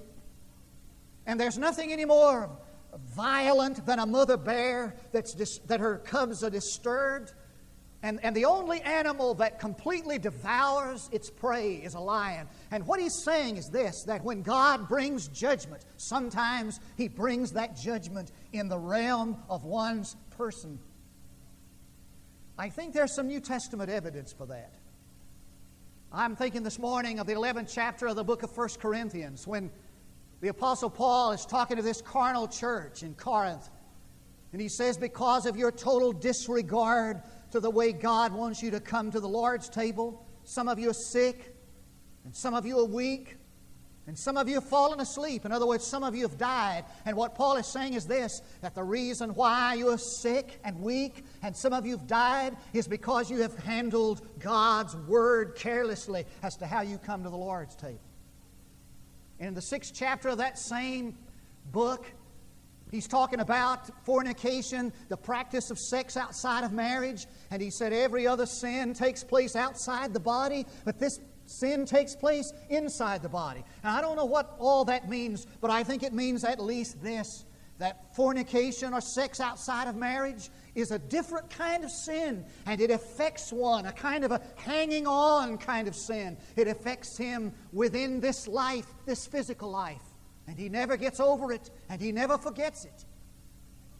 And 1.27 1.39
there's 1.39 1.59
nothing 1.59 1.93
any 1.93 2.07
more 2.07 2.51
violent 3.15 3.85
than 3.85 3.99
a 3.99 4.07
mother 4.07 4.39
bear 4.39 4.97
that's 5.13 5.35
dis- 5.35 5.59
that 5.67 5.81
her 5.81 5.99
cubs 5.99 6.43
are 6.43 6.49
disturbed. 6.49 7.35
And, 8.03 8.21
and 8.23 8.35
the 8.37 8.45
only 8.45 8.81
animal 8.83 9.35
that 9.35 9.59
completely 9.59 10.19
devours 10.19 11.09
its 11.13 11.31
prey 11.31 11.75
is 11.75 11.95
a 11.95 12.01
lion. 12.01 12.47
And 12.71 12.87
what 12.87 13.01
he's 13.01 13.15
saying 13.25 13.57
is 13.57 13.69
this 13.69 14.05
that 14.05 14.23
when 14.23 14.43
God 14.43 14.89
brings 14.89 15.27
judgment, 15.29 15.85
sometimes 15.97 16.79
he 16.97 17.09
brings 17.09 17.53
that 17.53 17.77
judgment 17.77 18.31
in 18.53 18.69
the 18.69 18.79
realm 18.79 19.37
of 19.51 19.65
one's 19.65 20.15
person. 20.37 20.79
I 22.57 22.69
think 22.69 22.95
there's 22.95 23.15
some 23.15 23.27
New 23.27 23.41
Testament 23.41 23.91
evidence 23.91 24.33
for 24.33 24.47
that. 24.47 24.75
I'm 26.13 26.37
thinking 26.37 26.63
this 26.63 26.79
morning 26.79 27.19
of 27.19 27.27
the 27.27 27.35
11th 27.35 27.71
chapter 27.73 28.07
of 28.07 28.17
the 28.17 28.25
book 28.25 28.43
of 28.43 28.57
1 28.57 28.69
Corinthians 28.81 29.47
when 29.47 29.71
the 30.41 30.49
Apostle 30.49 30.89
Paul 30.89 31.33
is 31.33 31.45
talking 31.45 31.77
to 31.77 31.83
this 31.83 32.01
carnal 32.01 32.47
church 32.47 33.03
in 33.03 33.15
Corinth. 33.15 33.69
And 34.53 34.61
he 34.61 34.69
says, 34.69 34.97
Because 34.97 35.47
of 35.47 35.57
your 35.57 35.71
total 35.71 36.13
disregard 36.13 37.23
to 37.53 37.61
the 37.61 37.71
way 37.71 37.93
God 37.93 38.33
wants 38.33 38.63
you 38.63 38.71
to 38.73 38.81
come 38.81 39.11
to 39.11 39.21
the 39.21 39.29
Lord's 39.29 39.69
table, 39.69 40.27
some 40.45 40.69
of 40.69 40.79
you 40.79 40.91
are 40.91 40.95
sick, 40.95 41.55
and 42.25 42.35
some 42.35 42.55
of 42.55 42.67
you 42.67 42.79
are 42.79 42.85
weak, 42.85 43.37
and 44.09 44.19
some 44.19 44.39
of 44.39 44.49
you 44.49 44.55
have 44.55 44.65
fallen 44.65 45.01
asleep. 45.01 45.45
In 45.45 45.53
other 45.53 45.67
words, 45.67 45.87
some 45.87 46.03
of 46.03 46.15
you 46.15 46.23
have 46.23 46.39
died. 46.39 46.87
And 47.05 47.15
what 47.15 47.35
Paul 47.35 47.57
is 47.57 47.67
saying 47.67 47.93
is 47.93 48.07
this 48.07 48.41
that 48.63 48.75
the 48.75 48.83
reason 48.83 49.35
why 49.35 49.75
you 49.75 49.91
are 49.91 49.99
sick 49.99 50.59
and 50.65 50.81
weak 50.81 51.25
and 51.43 51.55
some 51.55 51.75
of 51.75 51.85
you 51.85 51.99
have 51.99 52.07
died 52.07 52.57
is 52.73 52.89
because 52.89 53.31
you 53.31 53.43
have 53.43 53.55
handled 53.59 54.27
God's 54.39 54.97
word 54.97 55.57
carelessly 55.57 56.25
as 56.43 56.57
to 56.57 56.67
how 56.67 56.81
you 56.81 56.97
come 56.97 57.23
to 57.23 57.29
the 57.29 57.37
Lord's 57.37 57.77
table. 57.77 58.01
In 59.41 59.53
the 59.53 59.61
sixth 59.61 59.93
chapter 59.95 60.31
of 60.31 60.39
that 60.39 60.59
same 60.59 61.15
book, 61.71 62.11
He's 62.91 63.07
talking 63.07 63.41
about 63.41 63.91
fornication, 64.05 64.93
the 65.09 65.17
practice 65.17 65.71
of 65.71 65.79
sex 65.79 66.17
outside 66.17 66.65
of 66.65 66.73
marriage, 66.73 67.27
and 67.51 67.61
he 67.61 67.71
said 67.71 67.93
every 67.93 68.27
other 68.27 68.47
sin 68.47 68.95
takes 68.95 69.23
place 69.23 69.57
outside 69.57 70.15
the 70.15 70.21
body, 70.21 70.67
but 70.85 70.99
this 70.99 71.21
sin 71.47 71.87
takes 71.87 72.15
place 72.15 72.53
inside 72.69 73.23
the 73.23 73.29
body. 73.29 73.65
Now, 73.83 73.97
I 73.97 74.01
don't 74.01 74.17
know 74.17 74.25
what 74.25 74.55
all 74.59 74.85
that 74.87 75.09
means, 75.09 75.47
but 75.61 75.71
I 75.71 75.83
think 75.83 76.03
it 76.03 76.13
means 76.13 76.45
at 76.45 76.61
least 76.61 77.03
this 77.03 77.45
that 77.79 78.15
fornication 78.15 78.93
or 78.93 79.01
sex 79.01 79.41
outside 79.41 79.87
of 79.87 79.95
marriage 79.95 80.51
is 80.75 80.91
a 80.91 80.99
different 80.99 81.49
kind 81.49 81.85
of 81.85 81.91
sin, 81.91 82.45
and 82.67 82.81
it 82.81 82.91
affects 82.91 83.53
one, 83.53 83.87
a 83.87 83.93
kind 83.93 84.25
of 84.25 84.33
a 84.33 84.41
hanging 84.57 85.07
on 85.07 85.57
kind 85.59 85.89
of 85.89 85.95
sin. 85.95 86.37
It 86.57 86.69
affects 86.69 87.17
him 87.17 87.53
within 87.73 88.21
this 88.21 88.49
life, 88.49 88.87
this 89.07 89.27
physical 89.27 89.71
life. 89.71 90.03
And 90.49 90.59
he 90.59 90.71
never 90.71 90.97
gets 90.97 91.21
over 91.21 91.53
it, 91.53 91.71
and 91.91 92.01
he 92.01 92.11
never 92.11 92.39
forgets 92.39 92.87
it. 92.87 93.05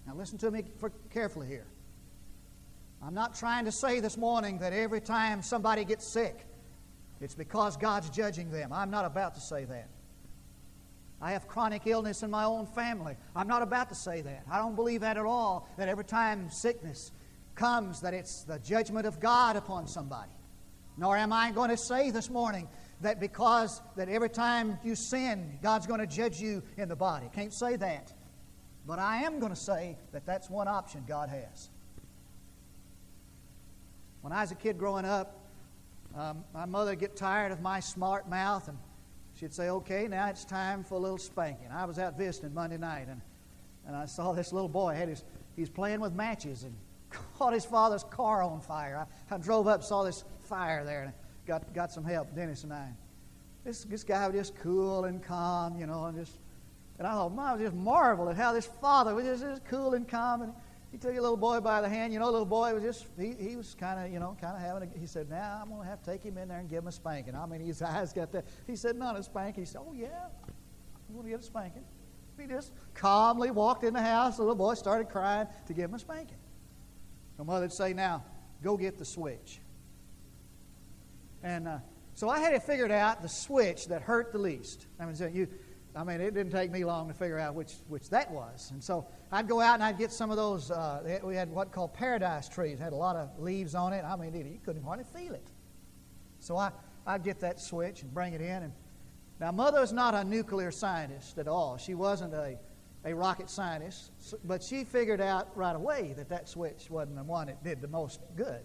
Now, 0.07 0.15
listen 0.15 0.39
to 0.39 0.51
me 0.51 0.65
carefully 1.13 1.47
here. 1.47 1.67
I'm 3.03 3.15
not 3.15 3.37
trying 3.37 3.67
to 3.67 3.73
say 3.73 4.01
this 4.01 4.17
morning 4.17 4.59
that 4.61 4.73
every 4.73 5.03
time 5.03 5.43
somebody 5.43 5.85
gets 5.85 6.07
sick, 6.07 6.47
it's 7.21 7.35
because 7.35 7.77
God's 7.77 8.09
judging 8.09 8.51
them. 8.51 8.73
I'm 8.73 8.91
not 8.91 9.05
about 9.05 9.35
to 9.35 9.41
say 9.41 9.67
that. 9.67 9.89
I 11.21 11.33
have 11.33 11.47
chronic 11.49 11.83
illness 11.87 12.23
in 12.23 12.31
my 12.31 12.45
own 12.45 12.67
family. 12.67 13.17
I'm 13.37 13.49
not 13.49 13.61
about 13.61 13.91
to 13.91 13.95
say 13.95 14.23
that. 14.23 14.45
I 14.51 14.59
don't 14.59 14.75
believe 14.75 15.03
that 15.03 15.19
at 15.19 15.27
all, 15.27 15.69
that 15.77 15.89
every 15.89 16.05
time 16.05 16.49
sickness 16.51 17.13
comes, 17.57 18.01
that 18.01 18.15
it's 18.15 18.45
the 18.45 18.59
judgment 18.61 19.07
of 19.07 19.21
God 19.21 19.57
upon 19.57 19.87
somebody. 19.87 20.31
Nor 20.97 21.17
am 21.17 21.33
I 21.33 21.51
going 21.51 21.71
to 21.71 21.77
say 21.77 22.11
this 22.11 22.31
morning 22.31 22.69
that 23.01 23.21
because 23.21 23.81
that 23.97 24.09
every 24.09 24.29
time 24.29 24.79
you 24.83 24.95
sin, 24.95 25.59
God's 25.63 25.87
going 25.87 26.01
to 26.01 26.07
judge 26.07 26.41
you 26.41 26.63
in 26.77 26.89
the 26.89 26.97
body. 26.97 27.31
Can't 27.33 27.53
say 27.53 27.77
that. 27.77 28.13
But 28.87 28.99
I 28.99 29.19
am 29.19 29.39
going 29.39 29.53
to 29.53 29.61
say 29.61 29.97
that 30.13 30.25
that's 30.27 30.49
one 30.49 30.67
option 30.67 31.05
God 31.07 31.29
has. 31.29 31.71
When 34.23 34.33
I 34.33 34.41
was 34.41 34.51
a 34.51 34.57
kid 34.57 34.79
growing 34.79 35.05
up, 35.05 35.39
um, 36.17 36.45
my 36.53 36.65
mother 36.65 36.93
would 36.93 36.99
get 36.99 37.17
tired 37.17 37.53
of 37.53 37.61
my 37.61 37.81
smart 37.81 38.29
mouth 38.29 38.67
and 38.67 38.79
she'd 39.39 39.53
say, 39.53 39.69
Okay, 39.69 40.09
now 40.09 40.29
it's 40.29 40.45
time 40.45 40.83
for 40.83 40.95
a 40.95 40.99
little 40.99 41.19
spanking. 41.19 41.69
I 41.71 41.85
was 41.85 41.99
out 41.99 42.17
visiting 42.17 42.55
Monday 42.55 42.79
night 42.79 43.07
and, 43.09 43.21
and 43.87 43.95
I 43.95 44.07
saw 44.07 44.33
this 44.33 44.53
little 44.53 44.69
boy. 44.69 44.95
Had 44.95 45.09
his, 45.09 45.23
he's 45.55 45.69
playing 45.69 46.01
with 46.01 46.15
matches 46.15 46.65
and 46.65 46.75
caught 47.39 47.53
his 47.53 47.65
father's 47.65 48.05
car 48.05 48.43
on 48.43 48.61
fire. 48.61 49.07
I, 49.31 49.35
I 49.35 49.39
drove 49.39 49.69
up, 49.69 49.85
saw 49.85 50.03
this 50.03 50.25
fire 50.41 50.85
there. 50.85 51.03
And 51.05 51.13
got, 51.49 51.75
got 51.75 51.91
some 51.91 52.05
help, 52.05 52.33
Dennis 52.37 52.63
and 52.63 52.73
I. 52.73 52.89
This, 53.65 53.85
this 53.85 54.05
guy 54.05 54.29
was 54.29 54.37
just 54.37 54.55
cool 54.57 55.07
and 55.07 55.21
calm, 55.23 55.77
you 55.77 55.87
know, 55.87 56.05
and 56.05 56.17
just, 56.17 56.39
and 56.99 57.07
I 57.07 57.13
thought, 57.13 57.33
I 57.39 57.53
was 57.55 57.63
just 57.63 57.75
marveled 57.75 58.29
at 58.29 58.37
how 58.37 58.53
this 58.53 58.67
father 58.67 59.15
was 59.15 59.25
just, 59.25 59.43
just 59.43 59.65
cool 59.65 59.95
and 59.95 60.07
calm. 60.07 60.43
And 60.43 60.53
he 60.93 60.99
took 60.99 61.17
a 61.17 61.21
little 61.21 61.37
boy 61.37 61.61
by 61.61 61.81
the 61.81 61.89
hand, 61.89 62.13
you 62.13 62.19
know, 62.19 62.27
little 62.27 62.45
boy 62.45 62.75
was 62.75 62.83
just, 62.83 63.07
he, 63.19 63.33
he 63.33 63.57
was 63.57 63.75
kind 63.75 63.99
of, 63.99 64.13
you 64.13 64.21
know, 64.21 64.37
kind 64.41 64.57
of 64.57 64.63
having 64.63 64.89
a, 64.89 64.99
he 64.99 65.07
said, 65.07 65.29
now 65.29 65.61
I'm 65.63 65.71
going 65.71 65.83
to 65.83 65.89
have 65.89 66.03
to 66.03 66.11
take 66.11 66.23
him 66.23 66.39
in 66.39 66.49
there 66.49 66.59
and 66.59 66.69
give 66.69 66.83
him 66.83 66.89
a 66.89 66.93
spanking. 66.93 67.35
I 67.35 67.47
mean, 67.47 67.61
his 67.61 67.83
eyes 67.83 68.13
got 68.13 68.31
that. 68.33 68.45
He 68.67 68.77
said, 68.77 68.97
not 68.97 69.19
a 69.19 69.23
spanking. 69.23 69.65
He 69.65 69.67
said, 69.67 69.81
oh, 69.85 69.95
yeah, 69.95 70.07
I'm 71.09 71.15
going 71.15 71.25
to 71.25 71.31
get 71.31 71.41
a 71.41 71.43
spanking. 71.43 71.85
He 72.39 72.47
just 72.47 72.73
calmly 72.95 73.51
walked 73.51 73.83
in 73.83 73.95
the 73.95 74.03
house. 74.03 74.37
The 74.37 74.43
little 74.43 74.55
boy 74.55 74.75
started 74.75 75.09
crying 75.09 75.49
to 75.67 75.73
give 75.73 75.87
him 75.87 75.95
a 75.95 75.99
spanking. 75.99 76.37
The 77.37 77.45
mother 77.45 77.63
would 77.63 77.73
say, 77.73 77.93
now, 77.95 78.23
go 78.63 78.77
get 78.77 78.97
the 78.99 79.05
switch. 79.05 79.61
And 81.43 81.69
uh, 81.69 81.79
so 82.15 82.29
I 82.29 82.41
had 82.41 82.53
it 82.53 82.63
figured 82.63 82.91
out 82.91 83.23
the 83.23 83.29
switch 83.29 83.87
that 83.89 84.03
hurt 84.03 84.33
the 84.33 84.39
least. 84.39 84.87
I 84.99 85.07
mean, 85.07 85.15
so 85.15 85.27
you, 85.27 85.49
I 85.95 86.05
mean, 86.05 86.21
it 86.21 86.35
didn't 86.35 86.53
take 86.53 86.71
me 86.71 86.85
long 86.85 87.09
to 87.09 87.15
figure 87.15 87.39
out 87.39 87.55
which, 87.55 87.75
which 87.89 88.11
that 88.11 88.31
was. 88.31 88.71
And 88.73 88.83
so 88.83 89.07
I'd 89.31 89.49
go 89.49 89.61
out 89.61 89.75
and 89.75 89.83
I'd 89.83 89.99
get 89.99 90.13
some 90.13 90.31
of 90.31 90.37
those. 90.37 90.71
Uh, 90.71 91.21
we 91.23 91.35
had 91.35 91.51
what 91.51 91.73
called 91.73 91.95
paradise 91.95 92.49
trees. 92.49 92.81
It 92.81 92.83
had 92.83 92.93
a 92.93 92.97
lot 92.97 93.17
of 93.17 93.39
leaves 93.39 93.75
on 93.75 93.93
it. 93.93 94.05
I 94.05 94.17
mean, 94.17 94.35
you 94.35 94.59
couldn't 94.65 94.83
hardly 94.83 95.05
feel 95.05 95.35
it. 95.35 95.49
So 96.41 96.57
I, 96.57 96.71
I'd 97.07 97.25
get 97.25 97.41
that 97.41 97.61
switch 97.61 98.03
and 98.03 98.13
bring 98.13 98.33
it 98.33 98.41
in. 98.41 98.65
And 98.65 98.73
now, 99.41 99.53
Mother 99.53 99.81
was 99.81 99.93
not 99.93 100.15
a 100.15 100.25
nuclear 100.25 100.71
scientist 100.73 101.39
at 101.39 101.47
all. 101.47 101.77
She 101.77 101.95
wasn't 101.95 102.35
a, 102.35 102.59
a 103.05 103.15
rocket 103.15 103.49
scientist, 103.49 104.11
but 104.45 104.63
she 104.63 104.83
figured 104.83 105.21
out 105.21 105.57
right 105.57 105.77
away 105.77 106.15
that 106.17 106.29
that 106.31 106.49
switch 106.49 106.91
wasn't 106.91 107.17
the 107.17 107.23
one 107.23 107.47
that 107.47 107.63
did 107.63 107.81
the 107.81 107.89
most 107.89 108.21
good. 108.35 108.63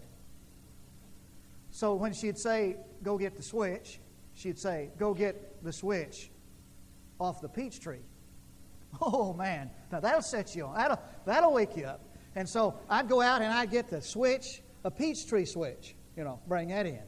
So 1.74 1.96
when 1.96 2.14
she'd 2.14 2.38
say, 2.38 2.78
Go 3.02 3.18
get 3.18 3.36
the 3.36 3.42
switch, 3.42 4.00
she'd 4.36 4.60
say, 4.60 4.92
Go 5.00 5.14
get 5.14 5.64
the 5.64 5.74
switch 5.74 6.30
off 7.20 7.42
the 7.42 7.50
peach 7.50 7.82
tree. 7.82 8.00
Oh 9.02 9.34
man, 9.34 9.72
now 9.92 10.00
that'll 10.00 10.22
set 10.22 10.56
you 10.56 10.68
on. 10.68 10.76
That'll, 10.76 11.00
that'll 11.26 11.52
wake 11.52 11.76
you 11.76 11.86
up. 11.86 12.02
And 12.36 12.48
so 12.48 12.76
I'd 12.88 13.10
go 13.10 13.22
out 13.22 13.42
and 13.42 13.52
I'd 13.52 13.72
get 13.72 13.90
the 13.90 14.04
switch, 14.04 14.62
a 14.84 14.92
peach 14.92 15.28
tree 15.28 15.46
switch, 15.46 15.96
you 16.16 16.24
know, 16.24 16.40
bring 16.48 16.68
that 16.68 16.86
in. 16.86 17.02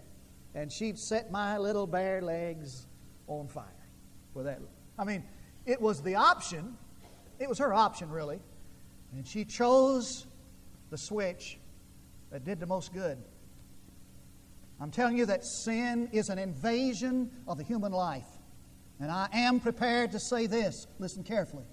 And 0.55 0.71
she'd 0.71 0.97
set 0.97 1.29
my 1.29 1.59
little 1.59 1.85
bare 1.85 2.23
legs 2.23 2.87
on 3.27 3.47
fire 3.47 3.85
with 4.33 4.47
that. 4.47 4.61
I 4.97 5.03
mean, 5.03 5.23
it 5.67 5.79
was 5.79 6.01
the 6.01 6.15
option, 6.15 6.75
it 7.37 7.47
was 7.47 7.59
her 7.59 7.71
option 7.71 8.09
really. 8.09 8.39
And 9.13 9.27
she 9.27 9.45
chose 9.45 10.25
the 10.89 10.97
switch 10.97 11.59
that 12.31 12.43
did 12.43 12.59
the 12.59 12.65
most 12.65 12.93
good. 12.93 13.19
I'm 14.79 14.91
telling 14.91 15.17
you 15.17 15.25
that 15.27 15.45
sin 15.45 16.09
is 16.11 16.29
an 16.29 16.37
invasion 16.37 17.31
of 17.47 17.57
the 17.57 17.63
human 17.63 17.91
life. 17.91 18.27
And 18.99 19.11
I 19.11 19.27
am 19.33 19.59
prepared 19.59 20.11
to 20.11 20.19
say 20.19 20.47
this, 20.47 20.87
listen 20.99 21.23
carefully, 21.23 21.65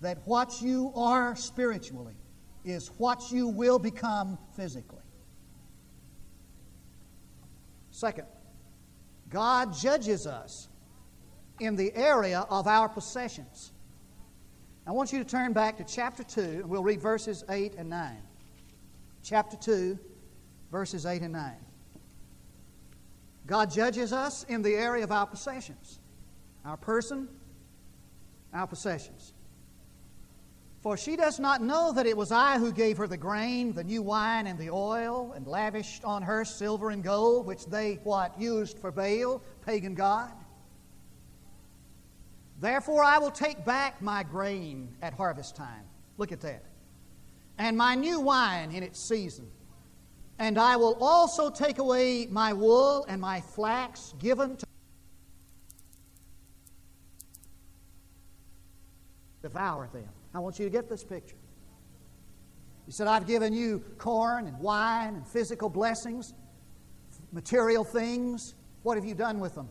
that 0.00 0.18
what 0.26 0.60
you 0.60 0.92
are 0.94 1.36
spiritually 1.36 2.16
is 2.64 2.90
what 2.98 3.30
you 3.30 3.48
will 3.48 3.78
become 3.78 4.38
physically. 4.56 4.98
Second, 7.90 8.26
God 9.28 9.74
judges 9.74 10.26
us 10.26 10.68
in 11.60 11.76
the 11.76 11.94
area 11.94 12.46
of 12.50 12.66
our 12.66 12.88
possessions. 12.88 13.72
I 14.86 14.92
want 14.92 15.12
you 15.12 15.18
to 15.18 15.24
turn 15.24 15.52
back 15.52 15.76
to 15.78 15.84
chapter 15.84 16.24
2, 16.24 16.40
and 16.40 16.68
we'll 16.68 16.82
read 16.82 17.00
verses 17.00 17.44
8 17.48 17.74
and 17.76 17.88
9. 17.88 18.16
Chapter 19.22 19.56
2, 19.56 19.98
verses 20.70 21.06
8 21.06 21.22
and 21.22 21.32
9. 21.32 21.52
God 23.46 23.70
judges 23.70 24.12
us 24.12 24.44
in 24.44 24.62
the 24.62 24.74
area 24.74 25.04
of 25.04 25.12
our 25.12 25.26
possessions, 25.26 25.98
our 26.64 26.76
person, 26.76 27.28
our 28.52 28.66
possessions. 28.66 29.32
For 30.82 30.96
she 30.96 31.14
does 31.14 31.38
not 31.38 31.62
know 31.62 31.92
that 31.92 32.06
it 32.06 32.16
was 32.16 32.32
I 32.32 32.58
who 32.58 32.72
gave 32.72 32.96
her 32.96 33.06
the 33.06 33.16
grain, 33.16 33.72
the 33.72 33.84
new 33.84 34.02
wine, 34.02 34.48
and 34.48 34.58
the 34.58 34.70
oil, 34.70 35.32
and 35.36 35.46
lavished 35.46 36.04
on 36.04 36.22
her 36.22 36.44
silver 36.44 36.90
and 36.90 37.04
gold, 37.04 37.46
which 37.46 37.66
they, 37.66 38.00
what, 38.02 38.40
used 38.40 38.78
for 38.78 38.90
Baal, 38.90 39.40
pagan 39.64 39.94
god. 39.94 40.32
Therefore 42.60 43.04
I 43.04 43.18
will 43.18 43.30
take 43.30 43.64
back 43.64 44.02
my 44.02 44.22
grain 44.24 44.88
at 45.02 45.14
harvest 45.14 45.54
time. 45.54 45.84
Look 46.18 46.32
at 46.32 46.40
that. 46.40 46.64
And 47.58 47.76
my 47.76 47.94
new 47.94 48.20
wine 48.20 48.72
in 48.72 48.82
its 48.82 49.00
season 49.00 49.48
and 50.38 50.58
I 50.58 50.76
will 50.76 50.96
also 51.00 51.50
take 51.50 51.78
away 51.78 52.26
my 52.26 52.52
wool 52.52 53.04
and 53.08 53.20
my 53.20 53.40
flax 53.40 54.14
given 54.18 54.56
to 54.56 54.66
devour 59.42 59.88
them. 59.92 60.08
I 60.34 60.38
want 60.38 60.58
you 60.58 60.64
to 60.64 60.70
get 60.70 60.88
this 60.88 61.04
picture. 61.04 61.36
He 62.86 62.92
said, 62.92 63.06
I've 63.06 63.26
given 63.26 63.52
you 63.52 63.84
corn 63.98 64.46
and 64.46 64.58
wine 64.58 65.14
and 65.14 65.26
physical 65.26 65.68
blessings, 65.68 66.34
material 67.32 67.84
things. 67.84 68.54
What 68.82 68.96
have 68.96 69.04
you 69.04 69.14
done 69.14 69.38
with 69.38 69.54
them? 69.54 69.68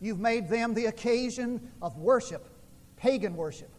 You've 0.00 0.20
made 0.20 0.48
them 0.48 0.74
the 0.74 0.86
occasion 0.86 1.70
of 1.82 1.96
worship, 1.96 2.48
pagan 2.96 3.34
worship. 3.36 3.70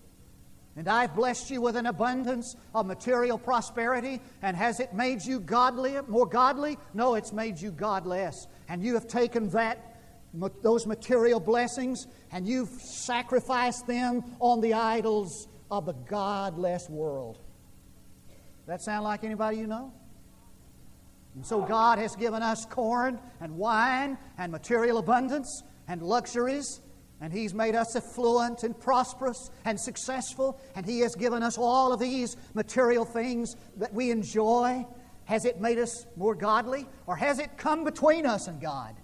And 0.75 0.87
I've 0.87 1.15
blessed 1.15 1.49
you 1.51 1.61
with 1.61 1.75
an 1.75 1.85
abundance 1.85 2.55
of 2.73 2.85
material 2.85 3.37
prosperity. 3.37 4.21
And 4.41 4.55
has 4.55 4.79
it 4.79 4.93
made 4.93 5.23
you 5.23 5.39
godly, 5.39 5.97
more 6.07 6.25
godly? 6.25 6.77
No, 6.93 7.15
it's 7.15 7.33
made 7.33 7.59
you 7.59 7.71
godless. 7.71 8.47
And 8.69 8.81
you 8.81 8.93
have 8.93 9.07
taken 9.07 9.49
that, 9.49 9.97
those 10.63 10.87
material 10.87 11.41
blessings, 11.41 12.07
and 12.31 12.47
you've 12.47 12.69
sacrificed 12.69 13.85
them 13.85 14.23
on 14.39 14.61
the 14.61 14.73
idols 14.73 15.47
of 15.69 15.85
the 15.85 15.93
godless 15.93 16.89
world. 16.89 17.39
That 18.67 18.81
sound 18.81 19.03
like 19.03 19.25
anybody 19.25 19.57
you 19.57 19.67
know? 19.67 19.91
And 21.35 21.45
so 21.45 21.61
God 21.61 21.97
has 21.97 22.15
given 22.15 22.41
us 22.41 22.65
corn 22.65 23.19
and 23.41 23.57
wine 23.57 24.17
and 24.37 24.51
material 24.51 24.97
abundance 24.97 25.63
and 25.87 26.01
luxuries 26.01 26.79
and 27.21 27.31
He's 27.31 27.53
made 27.53 27.75
us 27.75 27.95
affluent 27.95 28.63
and 28.63 28.77
prosperous 28.77 29.51
and 29.63 29.79
successful, 29.79 30.59
and 30.75 30.85
He 30.85 30.99
has 31.01 31.15
given 31.15 31.43
us 31.43 31.57
all 31.57 31.93
of 31.93 31.99
these 31.99 32.35
material 32.55 33.05
things 33.05 33.55
that 33.77 33.93
we 33.93 34.09
enjoy. 34.09 34.85
Has 35.25 35.45
it 35.45 35.61
made 35.61 35.77
us 35.77 36.07
more 36.17 36.35
godly, 36.35 36.87
or 37.05 37.15
has 37.15 37.39
it 37.39 37.57
come 37.57 37.83
between 37.83 38.25
us 38.25 38.47
and 38.47 38.59
God? 38.59 38.95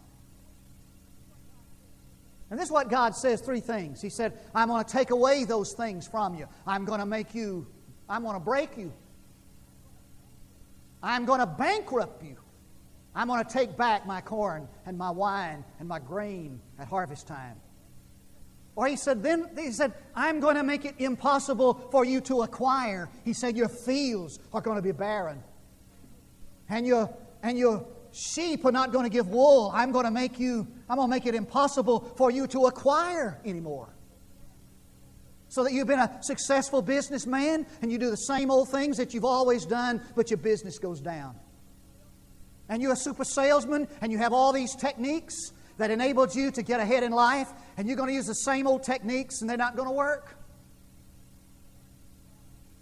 And 2.49 2.59
this 2.59 2.67
is 2.67 2.71
what 2.71 2.89
God 2.89 3.15
says 3.15 3.41
three 3.41 3.59
things. 3.59 4.01
He 4.01 4.09
said, 4.09 4.33
I'm 4.55 4.69
going 4.69 4.83
to 4.83 4.91
take 4.91 5.11
away 5.11 5.43
those 5.43 5.73
things 5.73 6.07
from 6.07 6.33
you. 6.35 6.47
I'm 6.65 6.85
going 6.85 6.99
to 6.99 7.05
make 7.05 7.35
you, 7.35 7.67
I'm 8.09 8.23
going 8.23 8.35
to 8.35 8.43
break 8.43 8.77
you. 8.77 8.91
I'm 11.03 11.25
going 11.25 11.39
to 11.39 11.45
bankrupt 11.45 12.23
you. 12.23 12.37
I'm 13.13 13.27
going 13.27 13.43
to 13.43 13.51
take 13.51 13.77
back 13.77 14.05
my 14.05 14.21
corn 14.21 14.67
and 14.85 14.97
my 14.97 15.11
wine 15.11 15.63
and 15.79 15.87
my 15.87 15.99
grain 15.99 16.59
at 16.79 16.87
harvest 16.87 17.27
time. 17.27 17.57
Or 18.77 18.85
he 18.85 18.95
said, 18.95 19.23
then 19.23 19.49
he 19.57 19.71
said, 19.71 19.91
I'm 20.15 20.39
going 20.39 20.55
to 20.55 20.61
make 20.61 20.85
it 20.85 20.93
impossible 20.99 21.89
for 21.91 22.05
you 22.05 22.21
to 22.21 22.43
acquire. 22.43 23.09
He 23.25 23.33
said, 23.33 23.57
your 23.57 23.69
fields 23.69 24.37
are 24.53 24.61
going 24.61 24.75
to 24.75 24.83
be 24.83 24.91
barren. 24.91 25.41
And 26.69 26.85
your, 26.85 27.11
and 27.41 27.57
your 27.57 27.87
sheep 28.11 28.65
are 28.65 28.71
not 28.71 28.93
going 28.93 29.03
to 29.03 29.09
give 29.09 29.29
wool. 29.29 29.71
I'm 29.73 29.91
going 29.91 30.05
to 30.05 30.11
make 30.11 30.39
you, 30.39 30.67
I'm 30.87 30.97
going 30.97 31.09
to 31.09 31.15
make 31.15 31.25
it 31.25 31.33
impossible 31.33 32.13
for 32.17 32.29
you 32.29 32.45
to 32.47 32.67
acquire 32.67 33.41
anymore. 33.43 33.89
So 35.49 35.63
that 35.63 35.73
you've 35.73 35.87
been 35.87 35.97
a 35.97 36.19
successful 36.21 36.83
businessman 36.83 37.65
and 37.81 37.91
you 37.91 37.97
do 37.97 38.11
the 38.11 38.15
same 38.15 38.51
old 38.51 38.69
things 38.69 38.97
that 38.97 39.11
you've 39.11 39.25
always 39.25 39.65
done, 39.65 40.03
but 40.15 40.29
your 40.29 40.37
business 40.37 40.77
goes 40.77 41.01
down. 41.01 41.35
And 42.69 42.79
you're 42.79 42.93
a 42.93 42.95
super 42.95 43.23
salesman 43.23 43.87
and 44.01 44.11
you 44.11 44.19
have 44.19 44.33
all 44.33 44.53
these 44.53 44.75
techniques 44.75 45.33
that 45.77 45.91
enabled 45.91 46.35
you 46.35 46.51
to 46.51 46.61
get 46.63 46.79
ahead 46.79 47.03
in 47.03 47.11
life, 47.11 47.51
and 47.77 47.87
you're 47.87 47.97
going 47.97 48.09
to 48.09 48.15
use 48.15 48.25
the 48.25 48.35
same 48.35 48.67
old 48.67 48.83
techniques 48.83 49.41
and 49.41 49.49
they're 49.49 49.57
not 49.57 49.75
going 49.75 49.87
to 49.87 49.93
work. 49.93 50.35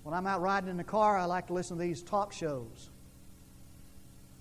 When 0.03 0.13
I'm 0.13 0.27
out 0.27 0.41
riding 0.41 0.69
in 0.69 0.77
the 0.77 0.83
car, 0.83 1.17
I 1.17 1.25
like 1.25 1.47
to 1.47 1.53
listen 1.53 1.77
to 1.77 1.83
these 1.83 2.03
talk 2.03 2.31
shows. 2.31 2.89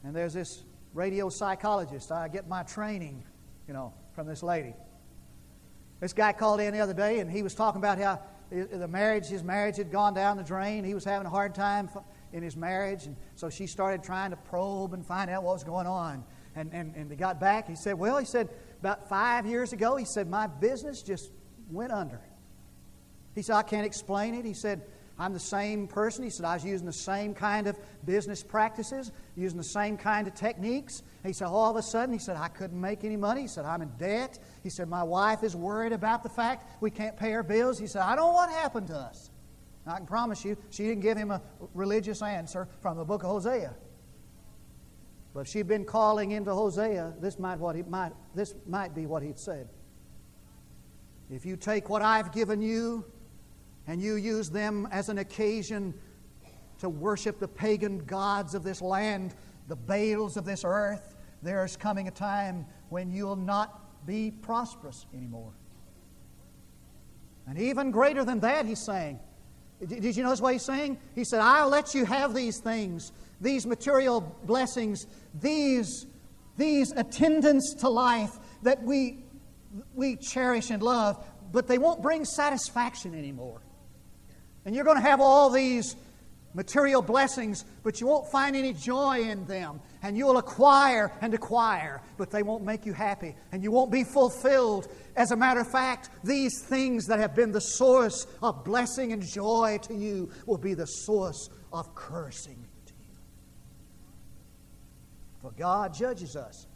And 0.04 0.14
there's 0.14 0.34
this 0.34 0.62
radio 0.92 1.30
psychologist. 1.30 2.12
I 2.12 2.28
get 2.28 2.46
my 2.46 2.62
training, 2.62 3.24
you 3.66 3.74
know, 3.74 3.92
from 4.12 4.26
this 4.26 4.42
lady. 4.42 4.74
This 6.00 6.12
guy 6.12 6.32
called 6.32 6.60
in 6.60 6.74
the 6.74 6.80
other 6.80 6.92
day 6.92 7.20
and 7.20 7.30
he 7.30 7.42
was 7.42 7.54
talking 7.54 7.80
about 7.80 7.98
how 7.98 8.20
the 8.50 8.86
marriage, 8.86 9.26
his 9.26 9.42
marriage 9.42 9.78
had 9.78 9.90
gone 9.90 10.12
down 10.12 10.36
the 10.36 10.42
drain. 10.42 10.84
He 10.84 10.94
was 10.94 11.04
having 11.04 11.26
a 11.26 11.30
hard 11.30 11.54
time 11.54 11.88
in 12.32 12.42
his 12.42 12.56
marriage. 12.56 13.06
And 13.06 13.16
so 13.34 13.48
she 13.48 13.66
started 13.66 14.04
trying 14.04 14.30
to 14.30 14.36
probe 14.36 14.92
and 14.92 15.04
find 15.04 15.30
out 15.30 15.42
what 15.42 15.54
was 15.54 15.64
going 15.64 15.86
on. 15.86 16.24
And, 16.56 16.72
and, 16.72 16.94
and 16.94 17.10
they 17.10 17.16
got 17.16 17.40
back. 17.40 17.68
He 17.68 17.74
said, 17.74 17.98
Well, 17.98 18.16
he 18.18 18.24
said, 18.24 18.48
about 18.84 19.08
five 19.08 19.46
years 19.46 19.72
ago, 19.72 19.96
he 19.96 20.04
said, 20.04 20.28
my 20.28 20.46
business 20.46 21.00
just 21.00 21.30
went 21.70 21.90
under. 21.90 22.20
He 23.34 23.40
said, 23.40 23.56
I 23.56 23.62
can't 23.62 23.86
explain 23.86 24.34
it. 24.34 24.44
He 24.44 24.52
said, 24.52 24.82
I'm 25.18 25.32
the 25.32 25.40
same 25.40 25.86
person. 25.86 26.22
He 26.22 26.28
said, 26.28 26.44
I 26.44 26.52
was 26.52 26.66
using 26.66 26.84
the 26.84 26.92
same 26.92 27.32
kind 27.32 27.66
of 27.66 27.78
business 28.04 28.42
practices, 28.42 29.10
using 29.36 29.56
the 29.56 29.64
same 29.64 29.96
kind 29.96 30.28
of 30.28 30.34
techniques. 30.34 31.02
He 31.24 31.32
said, 31.32 31.46
all 31.46 31.70
of 31.70 31.76
a 31.76 31.82
sudden, 31.82 32.12
he 32.12 32.18
said, 32.18 32.36
I 32.36 32.48
couldn't 32.48 32.78
make 32.78 33.04
any 33.04 33.16
money. 33.16 33.40
He 33.40 33.48
said, 33.48 33.64
I'm 33.64 33.80
in 33.80 33.88
debt. 33.98 34.38
He 34.62 34.68
said, 34.68 34.86
my 34.86 35.02
wife 35.02 35.42
is 35.44 35.56
worried 35.56 35.92
about 35.92 36.22
the 36.22 36.28
fact 36.28 36.82
we 36.82 36.90
can't 36.90 37.16
pay 37.16 37.32
our 37.32 37.42
bills. 37.42 37.78
He 37.78 37.86
said, 37.86 38.02
I 38.02 38.14
don't 38.16 38.26
know 38.26 38.32
what 38.32 38.50
happened 38.50 38.88
to 38.88 38.96
us. 38.96 39.30
I 39.86 39.96
can 39.96 40.06
promise 40.06 40.44
you, 40.44 40.58
she 40.68 40.82
didn't 40.82 41.00
give 41.00 41.16
him 41.16 41.30
a 41.30 41.40
religious 41.72 42.20
answer 42.20 42.68
from 42.80 42.98
the 42.98 43.04
book 43.04 43.22
of 43.22 43.30
Hosea. 43.30 43.74
But 45.34 45.40
if 45.40 45.48
she'd 45.48 45.66
been 45.66 45.84
calling 45.84 46.30
into 46.30 46.54
Hosea, 46.54 47.14
this 47.20 47.40
might, 47.40 47.58
what 47.58 47.74
he 47.74 47.82
might, 47.82 48.12
this 48.36 48.54
might 48.68 48.94
be 48.94 49.04
what 49.04 49.22
he'd 49.22 49.38
said. 49.38 49.68
If 51.28 51.44
you 51.44 51.56
take 51.56 51.88
what 51.88 52.02
I've 52.02 52.32
given 52.32 52.62
you 52.62 53.04
and 53.88 54.00
you 54.00 54.14
use 54.14 54.48
them 54.48 54.86
as 54.92 55.08
an 55.08 55.18
occasion 55.18 55.92
to 56.78 56.88
worship 56.88 57.40
the 57.40 57.48
pagan 57.48 57.98
gods 57.98 58.54
of 58.54 58.62
this 58.62 58.80
land, 58.80 59.34
the 59.66 59.76
Baals 59.76 60.36
of 60.36 60.44
this 60.44 60.62
earth, 60.64 61.16
there's 61.42 61.76
coming 61.76 62.06
a 62.06 62.12
time 62.12 62.64
when 62.90 63.10
you'll 63.10 63.34
not 63.34 64.06
be 64.06 64.30
prosperous 64.30 65.06
anymore. 65.12 65.52
And 67.48 67.58
even 67.58 67.90
greater 67.90 68.24
than 68.24 68.38
that, 68.40 68.66
he's 68.66 68.78
saying. 68.78 69.18
Did 69.86 70.16
you 70.16 70.22
notice 70.22 70.40
what 70.40 70.52
he's 70.52 70.64
saying? 70.64 70.98
He 71.14 71.24
said, 71.24 71.40
I'll 71.40 71.68
let 71.68 71.94
you 71.94 72.04
have 72.04 72.34
these 72.34 72.58
things, 72.58 73.12
these 73.40 73.66
material 73.66 74.20
blessings, 74.44 75.06
these, 75.40 76.06
these 76.56 76.92
attendants 76.92 77.74
to 77.80 77.88
life 77.88 78.32
that 78.62 78.82
we, 78.82 79.18
we 79.94 80.16
cherish 80.16 80.70
and 80.70 80.82
love, 80.82 81.24
but 81.52 81.66
they 81.66 81.78
won't 81.78 82.02
bring 82.02 82.24
satisfaction 82.24 83.14
anymore. 83.14 83.60
And 84.64 84.74
you're 84.74 84.84
going 84.84 84.96
to 84.96 85.02
have 85.02 85.20
all 85.20 85.50
these 85.50 85.96
material 86.54 87.02
blessings, 87.02 87.64
but 87.82 88.00
you 88.00 88.06
won't 88.06 88.30
find 88.30 88.54
any 88.56 88.72
joy 88.72 89.20
in 89.20 89.44
them. 89.46 89.80
And 90.02 90.16
you'll 90.16 90.38
acquire 90.38 91.12
and 91.20 91.34
acquire, 91.34 92.00
but 92.16 92.30
they 92.30 92.42
won't 92.42 92.64
make 92.64 92.86
you 92.86 92.92
happy. 92.92 93.34
And 93.52 93.62
you 93.62 93.70
won't 93.70 93.90
be 93.90 94.04
fulfilled. 94.04 94.88
As 95.16 95.32
a 95.32 95.36
matter 95.36 95.60
of 95.60 95.70
fact, 95.70 96.10
these 96.22 96.62
things 96.62 97.06
that 97.06 97.18
have 97.18 97.34
been 97.34 97.52
the 97.52 97.60
source 97.60 98.26
of 98.42 98.64
blessing 98.64 99.12
and 99.12 99.22
joy 99.22 99.78
to 99.82 99.94
you 99.94 100.30
will 100.46 100.58
be 100.58 100.74
the 100.74 100.86
source 100.86 101.50
of 101.72 101.94
cursing 101.94 102.64
to 102.86 102.92
you. 103.00 103.16
For 105.42 105.50
God 105.52 105.92
judges 105.92 106.36
us 106.36 106.66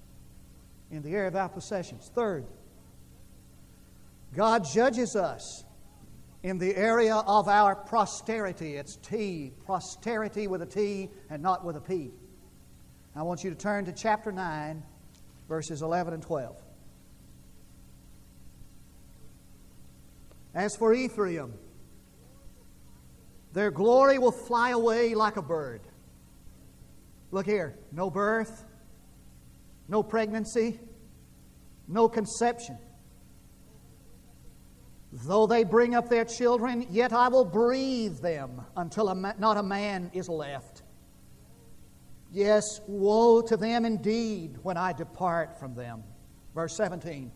in 0.90 1.02
the 1.02 1.10
area 1.10 1.28
of 1.28 1.36
our 1.36 1.48
possessions. 1.48 2.10
Third, 2.14 2.44
God 4.34 4.64
judges 4.64 5.16
us 5.16 5.64
in 6.42 6.58
the 6.58 6.74
area 6.76 7.16
of 7.16 7.48
our 7.48 7.74
posterity. 7.74 8.76
It's 8.76 8.96
T, 8.96 9.52
posterity 9.66 10.46
with 10.46 10.62
a 10.62 10.66
T 10.66 11.10
and 11.30 11.42
not 11.42 11.64
with 11.64 11.76
a 11.76 11.80
P. 11.80 12.10
I 13.16 13.22
want 13.22 13.42
you 13.42 13.50
to 13.50 13.56
turn 13.56 13.84
to 13.86 13.92
chapter 13.92 14.30
9, 14.30 14.82
verses 15.48 15.82
11 15.82 16.14
and 16.14 16.22
12. 16.22 16.56
As 20.54 20.76
for 20.76 20.94
Ephraim, 20.94 21.54
their 23.52 23.70
glory 23.70 24.18
will 24.18 24.32
fly 24.32 24.70
away 24.70 25.14
like 25.14 25.36
a 25.36 25.42
bird. 25.42 25.80
Look 27.30 27.46
here 27.46 27.76
no 27.92 28.10
birth, 28.10 28.64
no 29.88 30.02
pregnancy, 30.02 30.78
no 31.86 32.08
conception. 32.08 32.78
Though 35.10 35.46
they 35.46 35.64
bring 35.64 35.94
up 35.94 36.08
their 36.08 36.24
children, 36.24 36.86
yet 36.90 37.12
I 37.12 37.28
will 37.28 37.44
breathe 37.44 38.18
them 38.18 38.60
until 38.76 39.08
a 39.08 39.14
ma- 39.14 39.32
not 39.38 39.56
a 39.56 39.62
man 39.62 40.10
is 40.12 40.28
left. 40.28 40.82
Yes, 42.30 42.80
woe 42.86 43.40
to 43.42 43.56
them 43.56 43.86
indeed 43.86 44.58
when 44.62 44.76
I 44.76 44.92
depart 44.92 45.58
from 45.58 45.74
them. 45.74 46.02
Verse 46.54 46.76
17 46.76 47.32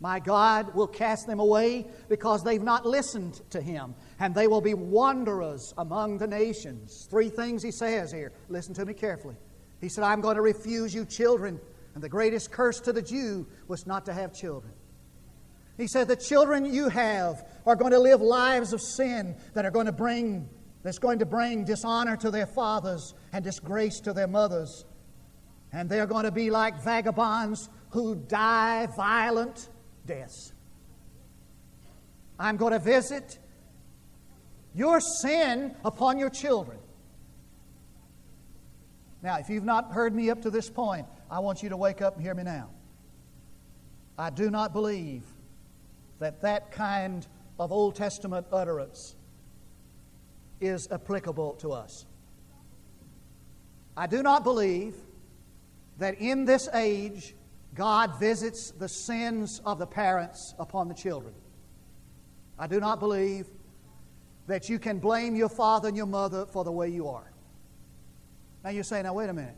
My 0.00 0.20
God 0.20 0.74
will 0.74 0.86
cast 0.86 1.26
them 1.26 1.38
away 1.38 1.86
because 2.08 2.42
they've 2.42 2.62
not 2.62 2.86
listened 2.86 3.42
to 3.50 3.60
him, 3.60 3.94
and 4.18 4.34
they 4.34 4.46
will 4.46 4.62
be 4.62 4.72
wanderers 4.72 5.74
among 5.76 6.16
the 6.16 6.26
nations. 6.26 7.06
Three 7.10 7.28
things 7.28 7.62
he 7.62 7.70
says 7.70 8.10
here. 8.10 8.32
Listen 8.48 8.72
to 8.74 8.86
me 8.86 8.94
carefully. 8.94 9.36
He 9.82 9.90
said, 9.90 10.04
I'm 10.04 10.22
going 10.22 10.36
to 10.36 10.42
refuse 10.42 10.94
you 10.94 11.04
children, 11.04 11.60
and 11.94 12.02
the 12.02 12.08
greatest 12.08 12.50
curse 12.50 12.80
to 12.80 12.92
the 12.92 13.02
Jew 13.02 13.46
was 13.68 13.86
not 13.86 14.06
to 14.06 14.14
have 14.14 14.32
children. 14.32 14.72
He 15.76 15.86
said, 15.88 16.08
The 16.08 16.16
children 16.16 16.64
you 16.64 16.88
have 16.88 17.46
are 17.66 17.76
going 17.76 17.92
to 17.92 17.98
live 17.98 18.20
lives 18.20 18.72
of 18.72 18.80
sin 18.80 19.36
that 19.54 19.64
are 19.64 19.70
going 19.70 19.86
to 19.86 19.92
bring, 19.92 20.48
that's 20.82 20.98
going 20.98 21.20
to 21.20 21.26
bring 21.26 21.64
dishonor 21.64 22.16
to 22.18 22.30
their 22.30 22.46
fathers 22.46 23.14
and 23.32 23.44
disgrace 23.44 24.00
to 24.00 24.12
their 24.12 24.28
mothers. 24.28 24.84
And 25.72 25.88
they're 25.88 26.06
going 26.06 26.24
to 26.24 26.32
be 26.32 26.50
like 26.50 26.82
vagabonds 26.82 27.68
who 27.90 28.14
die 28.14 28.86
violent 28.96 29.68
deaths. 30.06 30.52
I'm 32.38 32.56
going 32.56 32.72
to 32.72 32.78
visit 32.78 33.38
your 34.74 35.00
sin 35.00 35.74
upon 35.84 36.18
your 36.18 36.30
children. 36.30 36.78
Now, 39.22 39.38
if 39.38 39.48
you've 39.48 39.64
not 39.64 39.92
heard 39.92 40.14
me 40.14 40.30
up 40.30 40.42
to 40.42 40.50
this 40.50 40.68
point, 40.68 41.06
I 41.30 41.38
want 41.38 41.62
you 41.62 41.68
to 41.68 41.76
wake 41.76 42.02
up 42.02 42.16
and 42.16 42.22
hear 42.22 42.34
me 42.34 42.42
now. 42.42 42.70
I 44.18 44.30
do 44.30 44.50
not 44.50 44.72
believe 44.72 45.22
that 46.22 46.40
that 46.42 46.70
kind 46.72 47.26
of 47.58 47.72
Old 47.72 47.94
Testament 47.94 48.46
utterance 48.52 49.16
is 50.60 50.88
applicable 50.90 51.54
to 51.54 51.72
us. 51.72 52.06
I 53.96 54.06
do 54.06 54.22
not 54.22 54.44
believe 54.44 54.94
that 55.98 56.20
in 56.20 56.44
this 56.44 56.68
age 56.72 57.34
God 57.74 58.18
visits 58.20 58.70
the 58.70 58.88
sins 58.88 59.60
of 59.64 59.78
the 59.78 59.86
parents 59.86 60.54
upon 60.58 60.88
the 60.88 60.94
children. 60.94 61.34
I 62.58 62.66
do 62.66 62.80
not 62.80 63.00
believe 63.00 63.46
that 64.46 64.68
you 64.68 64.78
can 64.78 64.98
blame 64.98 65.34
your 65.34 65.48
father 65.48 65.88
and 65.88 65.96
your 65.96 66.06
mother 66.06 66.46
for 66.46 66.64
the 66.64 66.72
way 66.72 66.88
you 66.88 67.08
are. 67.08 67.32
Now 68.62 68.70
you 68.70 68.82
say, 68.82 69.02
now 69.02 69.14
wait 69.14 69.30
a 69.30 69.32
minute. 69.32 69.56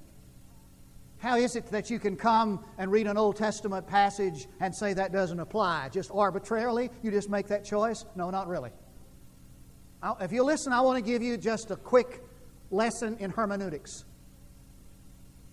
How 1.24 1.36
is 1.38 1.56
it 1.56 1.64
that 1.68 1.88
you 1.88 1.98
can 1.98 2.16
come 2.16 2.62
and 2.76 2.92
read 2.92 3.06
an 3.06 3.16
Old 3.16 3.36
Testament 3.36 3.86
passage 3.86 4.46
and 4.60 4.76
say 4.76 4.92
that 4.92 5.10
doesn't 5.10 5.40
apply? 5.40 5.88
Just 5.88 6.10
arbitrarily? 6.12 6.90
You 7.02 7.10
just 7.10 7.30
make 7.30 7.46
that 7.46 7.64
choice? 7.64 8.04
No, 8.14 8.28
not 8.28 8.46
really. 8.46 8.70
If 10.20 10.32
you 10.32 10.44
listen, 10.44 10.74
I 10.74 10.82
want 10.82 11.02
to 11.02 11.10
give 11.10 11.22
you 11.22 11.38
just 11.38 11.70
a 11.70 11.76
quick 11.76 12.22
lesson 12.70 13.16
in 13.20 13.30
hermeneutics. 13.30 14.04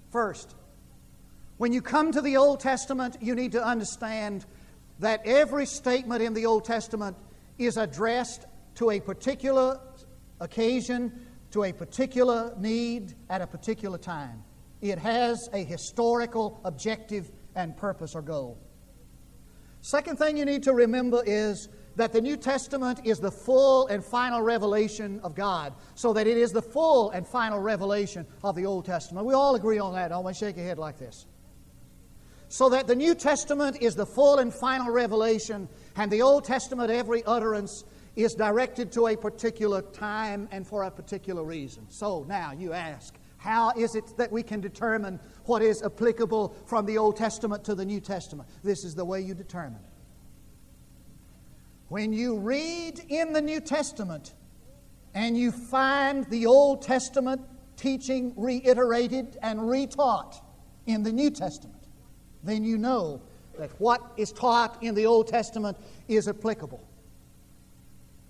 First, 0.09 0.55
when 1.55 1.71
you 1.71 1.81
come 1.81 2.11
to 2.11 2.19
the 2.19 2.35
Old 2.35 2.59
Testament, 2.59 3.15
you 3.21 3.33
need 3.33 3.53
to 3.53 3.65
understand 3.65 4.45
that 4.99 5.21
every 5.23 5.65
statement 5.65 6.21
in 6.21 6.33
the 6.33 6.47
Old 6.47 6.65
Testament 6.65 7.15
is 7.57 7.77
addressed 7.77 8.45
to 8.75 8.91
a 8.91 8.99
particular 8.99 9.79
occasion, 10.41 11.27
to 11.51 11.63
a 11.63 11.71
particular 11.71 12.53
need 12.59 13.13
at 13.29 13.39
a 13.39 13.47
particular 13.47 13.97
time. 13.97 14.43
It 14.81 14.97
has 14.99 15.49
a 15.53 15.63
historical 15.63 16.59
objective 16.65 17.31
and 17.55 17.77
purpose 17.77 18.15
or 18.15 18.21
goal. 18.21 18.57
Second 19.81 20.17
thing 20.17 20.37
you 20.37 20.45
need 20.45 20.63
to 20.63 20.73
remember 20.73 21.23
is 21.25 21.69
that 21.95 22.13
the 22.13 22.21
New 22.21 22.37
Testament 22.37 23.01
is 23.03 23.19
the 23.19 23.31
full 23.31 23.87
and 23.87 24.03
final 24.03 24.41
revelation 24.41 25.19
of 25.23 25.35
God, 25.35 25.73
so 25.95 26.13
that 26.13 26.25
it 26.25 26.37
is 26.37 26.51
the 26.51 26.61
full 26.61 27.11
and 27.11 27.27
final 27.27 27.59
revelation 27.59 28.25
of 28.43 28.55
the 28.55 28.65
Old 28.65 28.85
Testament. 28.85 29.25
We 29.25 29.33
all 29.33 29.55
agree 29.55 29.79
on 29.79 29.93
that. 29.93 30.11
Want 30.11 30.27
to 30.27 30.33
shake 30.33 30.55
your 30.55 30.65
head 30.65 30.77
like 30.77 30.97
this. 30.97 31.25
So 32.47 32.69
that 32.69 32.87
the 32.87 32.95
New 32.95 33.15
Testament 33.15 33.77
is 33.81 33.95
the 33.95 34.05
full 34.05 34.39
and 34.39 34.53
final 34.53 34.91
revelation, 34.91 35.67
and 35.95 36.11
the 36.11 36.21
Old 36.21 36.43
Testament, 36.45 36.91
every 36.91 37.23
utterance, 37.25 37.83
is 38.15 38.35
directed 38.35 38.91
to 38.93 39.07
a 39.07 39.15
particular 39.15 39.81
time 39.81 40.47
and 40.51 40.67
for 40.67 40.83
a 40.83 40.91
particular 40.91 41.43
reason. 41.43 41.85
So 41.89 42.25
now 42.27 42.51
you 42.51 42.73
ask, 42.73 43.15
how 43.41 43.71
is 43.75 43.95
it 43.95 44.15
that 44.17 44.31
we 44.31 44.43
can 44.43 44.61
determine 44.61 45.19
what 45.45 45.63
is 45.63 45.81
applicable 45.81 46.55
from 46.67 46.85
the 46.85 46.99
Old 46.99 47.17
Testament 47.17 47.63
to 47.63 47.73
the 47.73 47.83
New 47.83 47.99
Testament? 47.99 48.47
This 48.63 48.83
is 48.83 48.93
the 48.93 49.03
way 49.03 49.19
you 49.19 49.33
determine 49.33 49.79
it. 49.83 49.89
When 51.89 52.13
you 52.13 52.37
read 52.37 53.01
in 53.09 53.33
the 53.33 53.41
New 53.41 53.59
Testament 53.59 54.35
and 55.15 55.35
you 55.35 55.51
find 55.51 56.23
the 56.25 56.45
Old 56.45 56.83
Testament 56.83 57.41
teaching 57.77 58.31
reiterated 58.37 59.39
and 59.41 59.59
retaught 59.59 60.35
in 60.85 61.01
the 61.01 61.11
New 61.11 61.31
Testament, 61.31 61.87
then 62.43 62.63
you 62.63 62.77
know 62.77 63.23
that 63.57 63.71
what 63.81 64.13
is 64.17 64.31
taught 64.31 64.83
in 64.83 64.93
the 64.93 65.07
Old 65.07 65.27
Testament 65.27 65.77
is 66.07 66.27
applicable. 66.27 66.87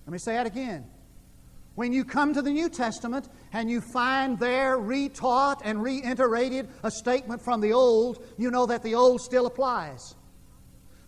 Let 0.05 0.13
me 0.13 0.19
say 0.19 0.35
that 0.35 0.47
again. 0.47 0.85
When 1.81 1.93
you 1.93 2.05
come 2.05 2.35
to 2.35 2.43
the 2.43 2.51
New 2.51 2.69
Testament 2.69 3.27
and 3.53 3.67
you 3.67 3.81
find 3.81 4.37
there 4.37 4.77
retaught 4.77 5.61
and 5.63 5.81
reiterated 5.81 6.69
a 6.83 6.91
statement 6.91 7.41
from 7.41 7.59
the 7.59 7.73
Old, 7.73 8.23
you 8.37 8.51
know 8.51 8.67
that 8.67 8.83
the 8.83 8.93
Old 8.93 9.19
still 9.19 9.47
applies. 9.47 10.13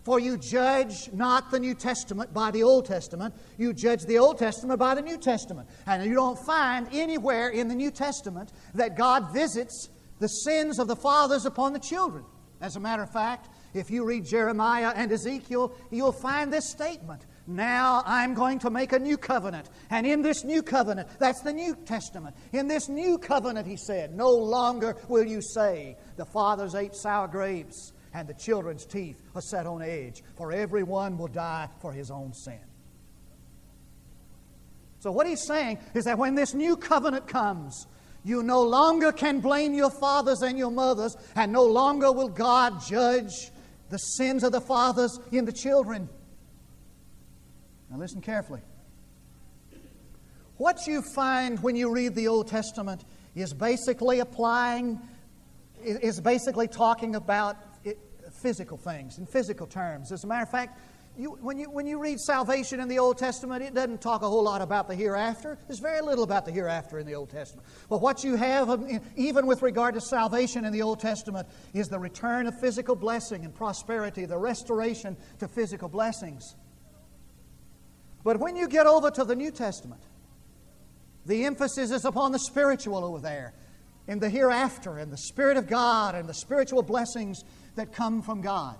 For 0.02 0.18
you 0.18 0.36
judge 0.36 1.12
not 1.12 1.52
the 1.52 1.60
New 1.60 1.76
Testament 1.76 2.34
by 2.34 2.50
the 2.50 2.64
Old 2.64 2.86
Testament, 2.86 3.36
you 3.56 3.72
judge 3.72 4.02
the 4.02 4.18
Old 4.18 4.36
Testament 4.36 4.80
by 4.80 4.96
the 4.96 5.02
New 5.02 5.16
Testament. 5.16 5.68
And 5.86 6.04
you 6.04 6.14
don't 6.14 6.40
find 6.40 6.88
anywhere 6.90 7.50
in 7.50 7.68
the 7.68 7.76
New 7.76 7.92
Testament 7.92 8.52
that 8.74 8.96
God 8.96 9.32
visits 9.32 9.90
the 10.18 10.26
sins 10.26 10.80
of 10.80 10.88
the 10.88 10.96
fathers 10.96 11.46
upon 11.46 11.72
the 11.72 11.78
children. 11.78 12.24
As 12.60 12.74
a 12.74 12.80
matter 12.80 13.04
of 13.04 13.12
fact, 13.12 13.48
if 13.74 13.92
you 13.92 14.04
read 14.04 14.24
Jeremiah 14.24 14.92
and 14.96 15.12
Ezekiel, 15.12 15.72
you'll 15.92 16.10
find 16.10 16.52
this 16.52 16.68
statement 16.68 17.26
now 17.46 18.02
I'm 18.06 18.34
going 18.34 18.58
to 18.60 18.70
make 18.70 18.92
a 18.92 18.98
new 18.98 19.16
covenant. 19.16 19.68
And 19.90 20.06
in 20.06 20.22
this 20.22 20.44
new 20.44 20.62
covenant, 20.62 21.08
that's 21.18 21.42
the 21.42 21.52
New 21.52 21.76
Testament. 21.84 22.34
In 22.52 22.68
this 22.68 22.88
new 22.88 23.18
covenant, 23.18 23.66
he 23.66 23.76
said, 23.76 24.14
no 24.14 24.30
longer 24.30 24.96
will 25.08 25.26
you 25.26 25.42
say, 25.42 25.96
the 26.16 26.24
fathers 26.24 26.74
ate 26.74 26.94
sour 26.94 27.28
grapes 27.28 27.92
and 28.14 28.28
the 28.28 28.34
children's 28.34 28.86
teeth 28.86 29.20
are 29.34 29.42
set 29.42 29.66
on 29.66 29.82
edge, 29.82 30.22
for 30.36 30.52
everyone 30.52 31.18
will 31.18 31.28
die 31.28 31.68
for 31.80 31.92
his 31.92 32.10
own 32.10 32.32
sin. 32.32 32.60
So, 35.00 35.10
what 35.12 35.26
he's 35.26 35.44
saying 35.46 35.78
is 35.92 36.04
that 36.04 36.16
when 36.16 36.34
this 36.34 36.54
new 36.54 36.76
covenant 36.76 37.26
comes, 37.26 37.86
you 38.24 38.42
no 38.42 38.62
longer 38.62 39.12
can 39.12 39.40
blame 39.40 39.74
your 39.74 39.90
fathers 39.90 40.40
and 40.40 40.56
your 40.56 40.70
mothers, 40.70 41.14
and 41.36 41.52
no 41.52 41.64
longer 41.64 42.10
will 42.10 42.30
God 42.30 42.80
judge 42.88 43.50
the 43.90 43.98
sins 43.98 44.42
of 44.44 44.52
the 44.52 44.62
fathers 44.62 45.20
in 45.30 45.44
the 45.44 45.52
children. 45.52 46.08
Now, 47.90 47.98
listen 47.98 48.20
carefully. 48.20 48.60
What 50.56 50.86
you 50.86 51.02
find 51.02 51.60
when 51.62 51.76
you 51.76 51.92
read 51.92 52.14
the 52.14 52.28
Old 52.28 52.48
Testament 52.48 53.04
is 53.34 53.52
basically 53.52 54.20
applying, 54.20 55.00
is 55.82 56.20
basically 56.20 56.68
talking 56.68 57.16
about 57.16 57.56
physical 58.32 58.76
things 58.76 59.18
in 59.18 59.26
physical 59.26 59.66
terms. 59.66 60.12
As 60.12 60.24
a 60.24 60.26
matter 60.26 60.42
of 60.42 60.50
fact, 60.50 60.78
you, 61.16 61.38
when, 61.40 61.58
you, 61.58 61.70
when 61.70 61.86
you 61.86 61.98
read 62.00 62.18
salvation 62.18 62.80
in 62.80 62.88
the 62.88 62.98
Old 62.98 63.18
Testament, 63.18 63.62
it 63.62 63.72
doesn't 63.72 64.00
talk 64.00 64.22
a 64.22 64.28
whole 64.28 64.42
lot 64.42 64.60
about 64.60 64.88
the 64.88 64.96
hereafter. 64.96 65.56
There's 65.68 65.78
very 65.78 66.00
little 66.00 66.24
about 66.24 66.44
the 66.44 66.50
hereafter 66.50 66.98
in 66.98 67.06
the 67.06 67.14
Old 67.14 67.30
Testament. 67.30 67.66
But 67.88 68.00
what 68.00 68.24
you 68.24 68.34
have, 68.34 68.68
um, 68.68 69.00
even 69.14 69.46
with 69.46 69.62
regard 69.62 69.94
to 69.94 70.00
salvation 70.00 70.64
in 70.64 70.72
the 70.72 70.82
Old 70.82 70.98
Testament, 70.98 71.46
is 71.72 71.88
the 71.88 72.00
return 72.00 72.48
of 72.48 72.58
physical 72.58 72.96
blessing 72.96 73.44
and 73.44 73.54
prosperity, 73.54 74.24
the 74.24 74.38
restoration 74.38 75.16
to 75.38 75.46
physical 75.46 75.88
blessings. 75.88 76.56
But 78.24 78.40
when 78.40 78.56
you 78.56 78.66
get 78.68 78.86
over 78.86 79.10
to 79.10 79.24
the 79.24 79.36
New 79.36 79.50
Testament, 79.50 80.00
the 81.26 81.44
emphasis 81.44 81.90
is 81.90 82.04
upon 82.04 82.32
the 82.32 82.38
spiritual 82.38 83.04
over 83.04 83.20
there, 83.20 83.54
in 84.06 84.18
the 84.18 84.28
hereafter, 84.28 84.98
and 84.98 85.12
the 85.12 85.18
Spirit 85.18 85.56
of 85.56 85.66
God, 85.66 86.14
and 86.14 86.28
the 86.28 86.34
spiritual 86.34 86.82
blessings 86.82 87.44
that 87.76 87.92
come 87.92 88.22
from 88.22 88.40
God. 88.40 88.76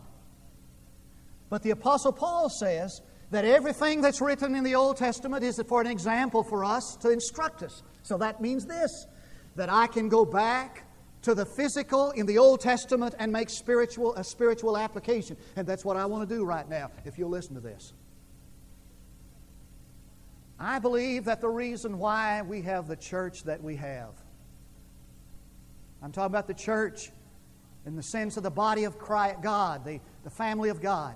But 1.49 1.63
the 1.63 1.71
Apostle 1.71 2.13
Paul 2.13 2.49
says 2.49 3.01
that 3.31 3.45
everything 3.45 4.01
that's 4.01 4.21
written 4.21 4.55
in 4.55 4.65
the 4.65 4.75
Old 4.75 4.97
Testament 4.97 5.45
is 5.45 5.61
for 5.69 5.81
an 5.81 5.87
example 5.87 6.43
for 6.43 6.65
us 6.65 6.97
to 7.01 7.11
instruct 7.11 7.63
us. 7.63 7.83
So 8.03 8.19
that 8.19 8.41
means 8.41 8.67
this 8.67 9.07
that 9.57 9.71
I 9.71 9.87
can 9.87 10.09
go 10.09 10.25
back 10.25 10.85
to 11.23 11.35
the 11.35 11.47
physical 11.47 12.11
in 12.11 12.27
the 12.27 12.39
Old 12.39 12.61
Testament 12.61 13.15
and 13.19 13.33
make 13.33 13.49
spiritual 13.49 14.15
a 14.15 14.25
spiritual 14.25 14.77
application. 14.77 15.37
And 15.57 15.67
that's 15.67 15.85
what 15.85 15.97
I 15.97 16.07
want 16.07 16.29
to 16.29 16.35
do 16.35 16.45
right 16.45 16.69
now, 16.69 16.91
if 17.05 17.19
you'll 17.19 17.31
listen 17.31 17.55
to 17.55 17.61
this. 17.61 17.93
I 20.59 20.79
believe 20.79 21.25
that 21.25 21.41
the 21.41 21.49
reason 21.49 21.99
why 21.99 22.43
we 22.43 22.63
have 22.63 22.87
the 22.87 22.97
church 22.97 23.45
that 23.45 23.63
we 23.63 23.77
have, 23.77 24.13
I'm 26.03 26.13
talking 26.13 26.27
about 26.27 26.47
the 26.47 26.55
church 26.55 27.11
in 27.87 27.97
the 27.97 28.03
sense 28.03 28.37
of 28.37 28.43
the 28.43 28.51
body 28.51 28.85
of 28.85 28.99
Christ, 28.99 29.43
God, 29.43 29.85
the, 29.85 30.01
the 30.23 30.31
family 30.31 30.69
of 30.69 30.81
God. 30.81 31.15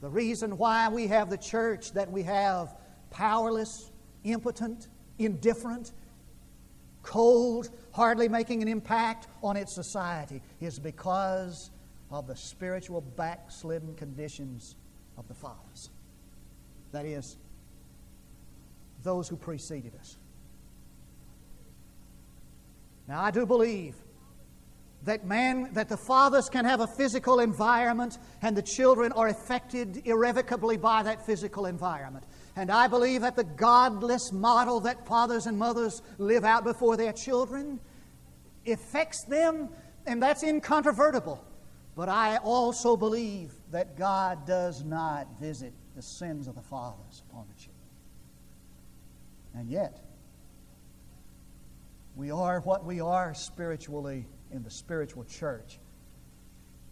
The 0.00 0.08
reason 0.08 0.56
why 0.56 0.88
we 0.88 1.08
have 1.08 1.28
the 1.28 1.36
church 1.36 1.92
that 1.92 2.10
we 2.10 2.22
have 2.22 2.74
powerless, 3.10 3.90
impotent, 4.24 4.88
indifferent, 5.18 5.92
cold, 7.02 7.70
hardly 7.92 8.28
making 8.28 8.62
an 8.62 8.68
impact 8.68 9.26
on 9.42 9.56
its 9.56 9.74
society 9.74 10.42
is 10.60 10.78
because 10.78 11.70
of 12.10 12.26
the 12.26 12.36
spiritual 12.36 13.00
backslidden 13.00 13.94
conditions 13.94 14.76
of 15.16 15.28
the 15.28 15.34
fathers. 15.34 15.90
That 16.92 17.04
is, 17.04 17.36
those 19.02 19.28
who 19.28 19.36
preceded 19.36 19.92
us. 19.98 20.16
Now, 23.08 23.22
I 23.22 23.30
do 23.30 23.44
believe 23.44 23.96
that 25.04 25.26
man 25.26 25.70
that 25.72 25.88
the 25.88 25.96
fathers 25.96 26.48
can 26.48 26.64
have 26.64 26.80
a 26.80 26.86
physical 26.86 27.40
environment 27.40 28.18
and 28.42 28.56
the 28.56 28.62
children 28.62 29.12
are 29.12 29.28
affected 29.28 30.06
irrevocably 30.06 30.76
by 30.76 31.02
that 31.02 31.24
physical 31.24 31.66
environment. 31.66 32.24
And 32.56 32.70
i 32.70 32.86
believe 32.86 33.22
that 33.22 33.36
the 33.36 33.44
godless 33.44 34.30
model 34.32 34.80
that 34.80 35.06
fathers 35.06 35.46
and 35.46 35.58
mothers 35.58 36.02
live 36.18 36.44
out 36.44 36.64
before 36.64 36.96
their 36.96 37.12
children 37.12 37.80
affects 38.66 39.24
them 39.24 39.70
and 40.06 40.22
that's 40.22 40.42
incontrovertible. 40.42 41.42
But 41.96 42.08
i 42.10 42.36
also 42.36 42.96
believe 42.96 43.52
that 43.72 43.96
god 43.96 44.46
does 44.46 44.84
not 44.84 45.26
visit 45.40 45.72
the 45.96 46.02
sins 46.02 46.46
of 46.46 46.54
the 46.54 46.62
fathers 46.62 47.22
upon 47.30 47.46
the 47.48 47.54
children 47.54 47.69
and 49.54 49.68
yet, 49.68 50.04
we 52.16 52.30
are 52.30 52.60
what 52.60 52.84
we 52.84 53.00
are 53.00 53.34
spiritually 53.34 54.26
in 54.50 54.62
the 54.62 54.70
spiritual 54.70 55.24
church 55.24 55.78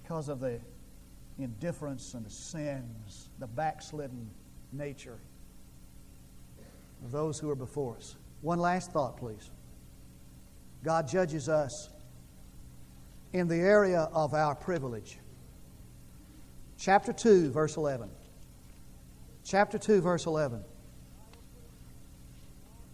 because 0.03 0.29
of 0.29 0.41
the 0.41 0.61
indifference 1.39 2.15
and 2.15 2.25
the 2.25 2.31
sins, 2.31 3.29
the 3.39 3.47
backslidden 3.47 4.31
nature 4.73 5.19
of 7.05 7.13
those 7.13 7.39
who 7.39 7.51
are 7.51 7.57
before 7.57 7.97
us. 7.97 8.17
One 8.41 8.59
last 8.59 8.93
thought, 8.93 9.17
please. 9.17 9.51
God 10.85 11.09
judges 11.09 11.49
us 11.49 11.91
in 13.33 13.49
the 13.49 13.57
area 13.57 14.09
of 14.13 14.35
our 14.35 14.55
privilege. 14.55 15.19
Chapter 16.79 17.13
2, 17.13 17.51
verse 17.51 17.77
11. 17.77 18.09
Chapter 19.45 19.79
2, 19.79 20.01
verse 20.01 20.27
11. 20.27 20.65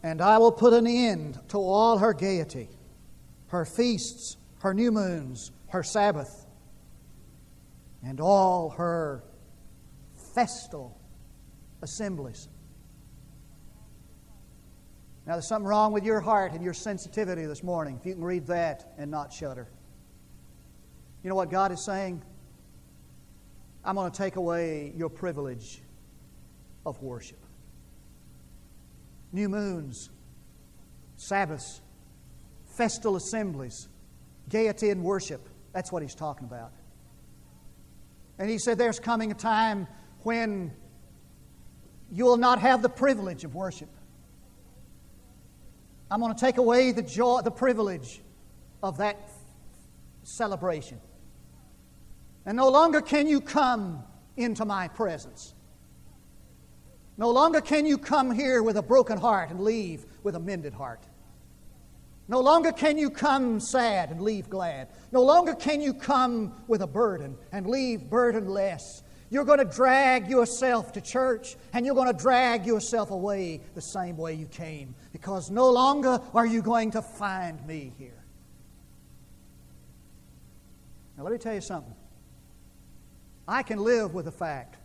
And 0.05 0.21
I 0.21 0.37
will 0.37 0.53
put 0.53 0.75
an 0.75 0.87
end 0.87 1.41
to 1.49 1.57
all 1.57 1.97
her 1.97 2.13
gaiety, 2.13 2.69
her 3.47 3.65
feasts, 3.65 4.37
her 4.59 4.75
new 4.75 4.93
moons, 4.93 5.51
her 5.69 5.83
Sabbath, 5.83 6.45
and 8.05 8.21
all 8.21 8.69
her 8.69 9.25
festal 10.35 11.01
assemblies. 11.81 12.49
Now, 15.27 15.33
there's 15.33 15.49
something 15.49 15.67
wrong 15.67 15.91
with 15.91 16.05
your 16.05 16.21
heart 16.21 16.53
and 16.53 16.63
your 16.63 16.75
sensitivity 16.75 17.47
this 17.47 17.63
morning 17.63 17.97
if 17.99 18.05
you 18.05 18.13
can 18.13 18.23
read 18.23 18.47
that 18.49 18.93
and 18.99 19.11
not 19.11 19.33
shudder. 19.33 19.69
You 21.23 21.31
know 21.31 21.37
what 21.37 21.51
God 21.51 21.73
is 21.73 21.83
saying? 21.83 22.23
I'm 23.83 23.95
going 23.95 24.13
to 24.13 24.19
take 24.19 24.37
away 24.37 24.93
your 24.95 25.09
privilege 25.09 25.81
of 26.85 27.03
worship. 27.03 27.44
New 29.35 29.49
moons, 29.49 30.11
Sabbaths, 31.17 31.81
festal 32.77 33.17
assemblies, 33.17 33.89
gaiety 34.49 34.91
and 34.91 35.03
worship. 35.03 35.49
That's 35.73 35.91
what 35.91 36.03
he's 36.03 36.15
talking 36.15 36.47
about. 36.47 36.71
And 38.39 38.49
he 38.49 38.59
said, 38.59 38.79
There's 38.79 39.01
coming 39.01 39.33
a 39.33 39.35
time 39.35 39.89
when 40.23 40.73
you 42.13 42.25
will 42.25 42.37
not 42.37 42.61
have 42.61 42.81
the 42.81 42.89
privilege 42.89 43.43
of 43.43 43.57
worship. 43.57 43.89
I'm 46.13 46.21
going 46.21 46.33
to 46.33 46.41
take 46.41 46.59
away 46.59 46.93
the 46.93 47.03
joy, 47.03 47.41
the 47.43 47.51
privilege 47.51 48.23
of 48.85 48.99
that 48.99 49.31
celebration. 50.23 51.01
And 52.47 52.57
no 52.57 52.69
longer 52.69 53.01
can 53.01 53.27
you 53.27 53.41
come 53.41 54.05
into 54.37 54.65
my 54.65 54.87
presence. 54.87 55.55
No 57.17 57.31
longer 57.31 57.61
can 57.61 57.87
you 57.87 57.97
come 57.97 58.31
here 58.31 58.63
with 58.63 58.77
a 58.77 58.83
broken 58.83 59.19
heart 59.19 59.51
and 59.51 59.61
leave 59.61 60.05
with 60.23 60.35
a 60.35 60.41
mended 60.41 60.75
heart. 60.75 61.03
No 62.27 62.41
longer 62.41 62.73
can 62.73 62.97
you 62.97 63.11
come 63.11 63.61
sad 63.61 64.11
and 64.11 64.21
leave 64.21 64.49
glad. 64.49 64.89
No 65.13 65.23
longer 65.23 65.55
can 65.55 65.81
you 65.81 65.93
come 65.93 66.55
with 66.67 66.81
a 66.81 66.87
burden 66.87 67.37
and 67.53 67.67
leave 67.67 68.09
burdenless. 68.09 69.03
You're 69.31 69.45
going 69.45 69.59
to 69.59 69.65
drag 69.65 70.29
yourself 70.29 70.93
to 70.93 71.01
church 71.01 71.57
and 71.73 71.85
you're 71.85 71.95
going 71.95 72.13
to 72.13 72.19
drag 72.19 72.67
yourself 72.67 73.11
away 73.11 73.61
the 73.75 73.83
same 73.83 74.17
way 74.17 74.35
you 74.35 74.47
came 74.47 74.95
because 75.13 75.51
no 75.51 75.71
longer 75.71 76.21
are 76.35 76.47
you 76.47 76.63
going 76.63 76.93
to 76.93 77.03
find 77.03 77.65
me 77.67 77.93
here. 77.99 78.23
Now, 81.17 81.25
let 81.25 81.33
me 81.33 81.39
tell 81.39 81.55
you 81.55 81.61
something. 81.61 81.95
I 83.47 83.63
can 83.63 83.79
live 83.79 84.15
with 84.15 84.25
the 84.25 84.33
fact 84.33 84.79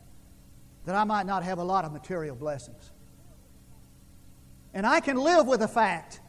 that 0.85 0.95
I 0.95 1.03
might 1.03 1.25
not 1.25 1.43
have 1.43 1.57
a 1.57 1.63
lot 1.63 1.85
of 1.85 1.91
material 1.91 2.35
blessings. 2.35 2.91
And 4.73 4.85
I 4.85 4.99
can 4.99 5.17
live 5.17 5.47
with 5.47 5.59
the 5.59 5.67
fact 5.67 6.21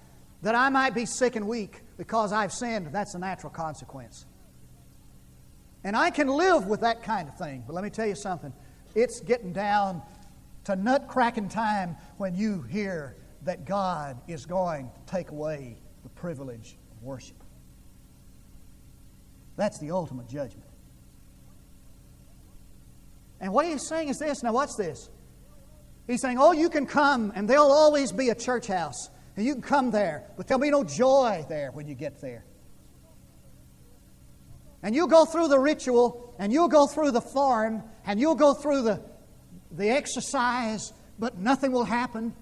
that 0.42 0.54
I 0.54 0.68
might 0.70 0.94
be 0.94 1.06
sick 1.06 1.36
and 1.36 1.46
weak 1.46 1.82
because 1.96 2.32
I've 2.32 2.52
sinned. 2.52 2.88
That's 2.92 3.14
a 3.14 3.18
natural 3.18 3.52
consequence. 3.52 4.26
And 5.84 5.96
I 5.96 6.10
can 6.10 6.28
live 6.28 6.66
with 6.66 6.80
that 6.80 7.02
kind 7.02 7.28
of 7.28 7.36
thing. 7.36 7.64
But 7.66 7.74
let 7.74 7.84
me 7.84 7.90
tell 7.90 8.06
you 8.06 8.14
something. 8.14 8.52
It's 8.94 9.20
getting 9.20 9.52
down 9.52 10.02
to 10.64 10.76
nut 10.76 11.08
cracking 11.08 11.48
time 11.48 11.96
when 12.18 12.34
you 12.34 12.62
hear 12.62 13.16
that 13.42 13.64
God 13.64 14.20
is 14.28 14.44
going 14.46 14.90
to 14.94 15.12
take 15.12 15.30
away 15.30 15.78
the 16.02 16.10
privilege 16.10 16.76
of 16.90 17.02
worship. 17.02 17.42
That's 19.56 19.78
the 19.78 19.90
ultimate 19.90 20.28
judgment. 20.28 20.69
And 23.40 23.52
what 23.52 23.66
he's 23.66 23.86
saying 23.86 24.08
is 24.08 24.18
this 24.18 24.42
now, 24.42 24.52
watch 24.52 24.76
this. 24.76 25.08
He's 26.06 26.20
saying, 26.20 26.38
Oh, 26.38 26.52
you 26.52 26.68
can 26.68 26.86
come, 26.86 27.32
and 27.34 27.48
there'll 27.48 27.72
always 27.72 28.12
be 28.12 28.28
a 28.28 28.34
church 28.34 28.66
house, 28.66 29.08
and 29.36 29.46
you 29.46 29.54
can 29.54 29.62
come 29.62 29.90
there, 29.90 30.24
but 30.36 30.46
there'll 30.46 30.60
be 30.60 30.70
no 30.70 30.84
joy 30.84 31.46
there 31.48 31.70
when 31.70 31.86
you 31.86 31.94
get 31.94 32.20
there. 32.20 32.44
And 34.82 34.94
you'll 34.94 35.08
go 35.08 35.24
through 35.24 35.48
the 35.48 35.58
ritual, 35.58 36.34
and 36.38 36.52
you'll 36.52 36.68
go 36.68 36.86
through 36.86 37.12
the 37.12 37.20
form, 37.20 37.82
and 38.06 38.18
you'll 38.18 38.34
go 38.34 38.54
through 38.54 38.82
the, 38.82 39.02
the 39.70 39.90
exercise, 39.90 40.92
but 41.18 41.38
nothing 41.38 41.70
will 41.72 41.84
happen. 41.84 42.34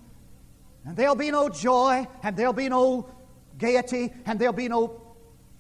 And 0.85 0.97
there'll 0.97 1.17
be 1.17 1.31
no 1.31 1.49
joy, 1.49 2.07
and 2.23 2.37
there'll 2.37 2.53
be 2.53 2.69
no 2.69 3.11
gaiety, 3.59 4.13
and 4.25 4.39
there'll 4.39 4.55
be 4.55 4.69
no 4.69 5.03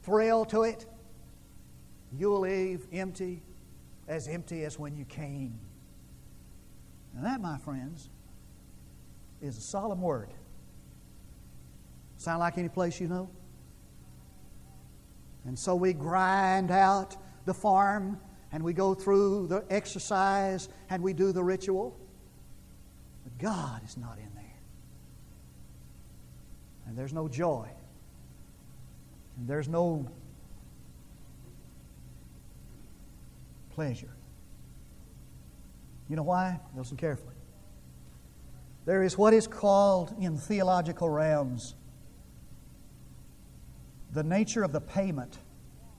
thrill 0.02 0.44
to 0.46 0.62
it. 0.62 0.86
You'll 2.16 2.40
leave 2.40 2.86
empty, 2.92 3.42
as 4.08 4.26
empty 4.26 4.64
as 4.64 4.78
when 4.78 4.96
you 4.96 5.04
came. 5.04 5.58
And 7.14 7.24
that, 7.24 7.40
my 7.40 7.58
friends, 7.58 8.08
is 9.40 9.56
a 9.56 9.60
solemn 9.60 10.00
word. 10.00 10.30
Sound 12.16 12.40
like 12.40 12.58
any 12.58 12.68
place 12.68 13.00
you 13.00 13.06
know? 13.06 13.30
And 15.44 15.58
so 15.58 15.76
we 15.76 15.92
grind 15.92 16.70
out 16.70 17.16
the 17.44 17.54
farm 17.54 18.18
and 18.50 18.62
we 18.62 18.72
go 18.72 18.94
through 18.94 19.46
the 19.46 19.64
exercise 19.70 20.68
and 20.90 21.02
we 21.02 21.12
do 21.12 21.32
the 21.32 21.44
ritual. 21.44 21.96
But 23.24 23.38
God 23.38 23.84
is 23.84 23.96
not 23.96 24.18
in 24.18 24.34
there. 24.34 24.44
And 26.86 26.96
there's 26.96 27.12
no 27.12 27.28
joy. 27.28 27.68
And 29.36 29.46
there's 29.46 29.68
no 29.68 30.08
pleasure. 33.78 34.10
You 36.08 36.16
know 36.16 36.24
why? 36.24 36.58
Listen 36.74 36.96
carefully. 36.96 37.36
There 38.86 39.04
is 39.04 39.16
what 39.16 39.32
is 39.32 39.46
called 39.46 40.12
in 40.18 40.36
theological 40.36 41.08
realms 41.08 41.76
the 44.10 44.24
nature 44.24 44.64
of 44.64 44.72
the 44.72 44.80
payment, 44.80 45.38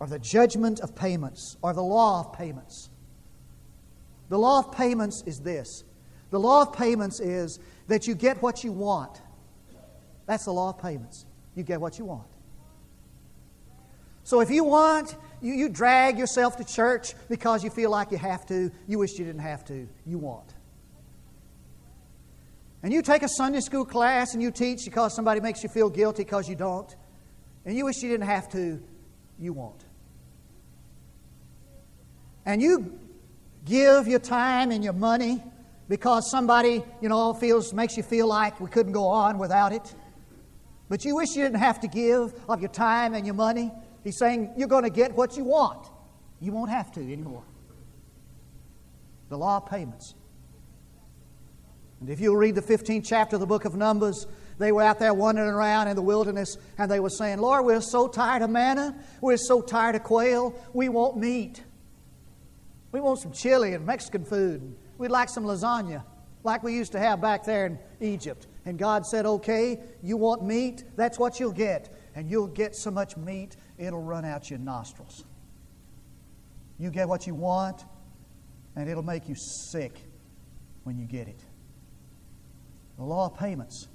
or 0.01 0.07
the 0.07 0.19
judgment 0.19 0.81
of 0.81 0.93
payments, 0.93 1.55
or 1.61 1.71
the 1.71 1.81
law 1.81 2.19
of 2.19 2.33
payments. 2.33 2.89
The 4.27 4.37
law 4.37 4.59
of 4.59 4.73
payments 4.73 5.23
is 5.25 5.39
this 5.39 5.85
the 6.31 6.39
law 6.39 6.63
of 6.63 6.73
payments 6.73 7.21
is 7.21 7.59
that 7.87 8.07
you 8.07 8.13
get 8.13 8.41
what 8.41 8.61
you 8.61 8.73
want. 8.73 9.21
That's 10.25 10.43
the 10.43 10.51
law 10.51 10.71
of 10.71 10.79
payments. 10.79 11.25
You 11.55 11.63
get 11.63 11.79
what 11.79 11.97
you 11.97 12.03
want. 12.03 12.27
So 14.25 14.41
if 14.41 14.51
you 14.51 14.65
want, 14.65 15.15
you, 15.41 15.53
you 15.53 15.69
drag 15.69 16.17
yourself 16.17 16.57
to 16.57 16.63
church 16.63 17.13
because 17.29 17.63
you 17.63 17.69
feel 17.69 17.89
like 17.89 18.11
you 18.11 18.17
have 18.17 18.45
to, 18.47 18.71
you 18.87 18.99
wish 18.99 19.17
you 19.17 19.25
didn't 19.25 19.41
have 19.41 19.63
to, 19.65 19.87
you 20.05 20.17
want. 20.17 20.53
And 22.81 22.93
you 22.93 23.01
take 23.01 23.23
a 23.23 23.29
Sunday 23.29 23.59
school 23.59 23.85
class 23.85 24.33
and 24.33 24.41
you 24.41 24.51
teach 24.51 24.85
because 24.85 25.15
somebody 25.15 25.41
makes 25.41 25.63
you 25.63 25.69
feel 25.69 25.89
guilty 25.89 26.23
because 26.23 26.47
you 26.47 26.55
don't 26.55 26.95
and 27.65 27.75
you 27.77 27.85
wish 27.85 28.01
you 28.01 28.09
didn't 28.09 28.27
have 28.27 28.49
to, 28.49 28.81
you 29.37 29.53
won't. 29.53 29.83
And 32.45 32.61
you 32.61 32.97
give 33.65 34.07
your 34.07 34.19
time 34.19 34.71
and 34.71 34.83
your 34.83 34.93
money 34.93 35.43
because 35.87 36.31
somebody, 36.31 36.83
you 37.01 37.09
know, 37.09 37.33
feels 37.33 37.73
makes 37.73 37.97
you 37.97 38.03
feel 38.03 38.27
like 38.27 38.59
we 38.59 38.69
couldn't 38.69 38.93
go 38.93 39.05
on 39.05 39.37
without 39.37 39.73
it. 39.73 39.93
But 40.87 41.05
you 41.05 41.15
wish 41.15 41.35
you 41.35 41.43
didn't 41.43 41.59
have 41.59 41.79
to 41.81 41.87
give 41.87 42.33
of 42.47 42.61
your 42.61 42.71
time 42.71 43.13
and 43.13 43.25
your 43.25 43.35
money. 43.35 43.71
He's 44.03 44.17
saying 44.17 44.53
you're 44.57 44.67
going 44.67 44.83
to 44.83 44.89
get 44.89 45.13
what 45.13 45.37
you 45.37 45.43
want. 45.43 45.87
You 46.39 46.51
won't 46.51 46.69
have 46.69 46.91
to 46.93 47.01
anymore. 47.01 47.43
The 49.29 49.37
law 49.37 49.57
of 49.57 49.65
payments. 49.65 50.15
And 51.99 52.09
if 52.09 52.19
you'll 52.19 52.37
read 52.37 52.55
the 52.55 52.61
15th 52.61 53.05
chapter 53.05 53.35
of 53.35 53.41
the 53.41 53.45
book 53.45 53.65
of 53.65 53.75
Numbers, 53.75 54.25
they 54.57 54.71
were 54.71 54.83
out 54.83 54.99
there 54.99 55.13
wandering 55.13 55.49
around 55.49 55.87
in 55.89 55.95
the 55.95 56.01
wilderness 56.01 56.57
and 56.77 56.89
they 56.89 56.99
were 56.99 57.09
saying, 57.09 57.39
Lord, 57.39 57.65
we're 57.65 57.81
so 57.81 58.07
tired 58.07 58.41
of 58.41 58.49
manna. 58.49 58.95
We're 59.21 59.37
so 59.37 59.61
tired 59.61 59.95
of 59.95 60.03
quail. 60.03 60.55
We 60.73 60.89
want 60.89 61.17
meat. 61.17 61.63
We 62.91 63.01
want 63.01 63.19
some 63.19 63.31
chili 63.31 63.73
and 63.73 63.85
Mexican 63.85 64.23
food. 64.23 64.75
We'd 64.97 65.11
like 65.11 65.29
some 65.29 65.43
lasagna 65.43 66.03
like 66.43 66.63
we 66.63 66.73
used 66.73 66.93
to 66.93 66.99
have 66.99 67.21
back 67.21 67.43
there 67.43 67.65
in 67.65 67.79
Egypt. 67.99 68.47
And 68.65 68.77
God 68.77 69.05
said, 69.05 69.25
Okay, 69.25 69.79
you 70.01 70.17
want 70.17 70.43
meat? 70.43 70.83
That's 70.95 71.19
what 71.19 71.39
you'll 71.39 71.51
get. 71.51 71.93
And 72.15 72.29
you'll 72.29 72.47
get 72.47 72.75
so 72.75 72.91
much 72.91 73.15
meat, 73.17 73.55
it'll 73.79 74.01
run 74.01 74.25
out 74.25 74.49
your 74.49 74.59
nostrils. 74.59 75.23
You 76.77 76.91
get 76.91 77.07
what 77.07 77.25
you 77.25 77.33
want, 77.33 77.83
and 78.75 78.89
it'll 78.89 79.03
make 79.03 79.27
you 79.27 79.35
sick 79.35 79.99
when 80.83 80.97
you 80.97 81.05
get 81.05 81.27
it. 81.27 81.39
The 82.97 83.03
law 83.03 83.27
of 83.27 83.37
payments. 83.37 83.87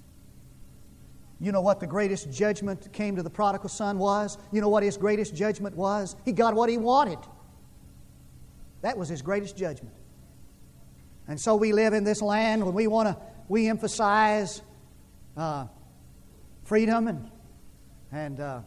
You 1.41 1.53
know 1.53 1.61
what 1.61 1.81
the 1.81 1.87
greatest 1.87 2.33
judgment 2.33 2.93
came 2.93 3.17
to 3.17 3.23
the 3.23 3.31
prodigal 3.31 3.69
son 3.69 3.99
was? 3.99 4.39
You 4.51 4.61
know 4.61 4.69
what 4.69 4.83
his 4.83 4.97
greatest 4.97 5.35
judgment 5.35 5.77
was? 5.77 6.17
He 6.25 6.33
got 6.33 6.55
what 6.55 6.71
he 6.71 6.79
wanted. 6.79 7.19
That 8.81 8.97
was 8.97 9.09
his 9.09 9.23
greatest 9.23 9.57
judgment. 9.57 9.95
And 11.27 11.41
so 11.41 11.57
we 11.57 11.73
live 11.73 11.93
in 11.93 12.05
this 12.05 12.23
land 12.23 12.65
when 12.65 12.75
we 12.75 12.87
want 12.87 13.09
to, 13.09 13.17
we 13.49 13.69
emphasize 13.69 14.63
uh, 15.37 15.67
freedom 16.65 17.09
and, 17.09 17.31
and 18.13 18.41
uh, 18.41 18.61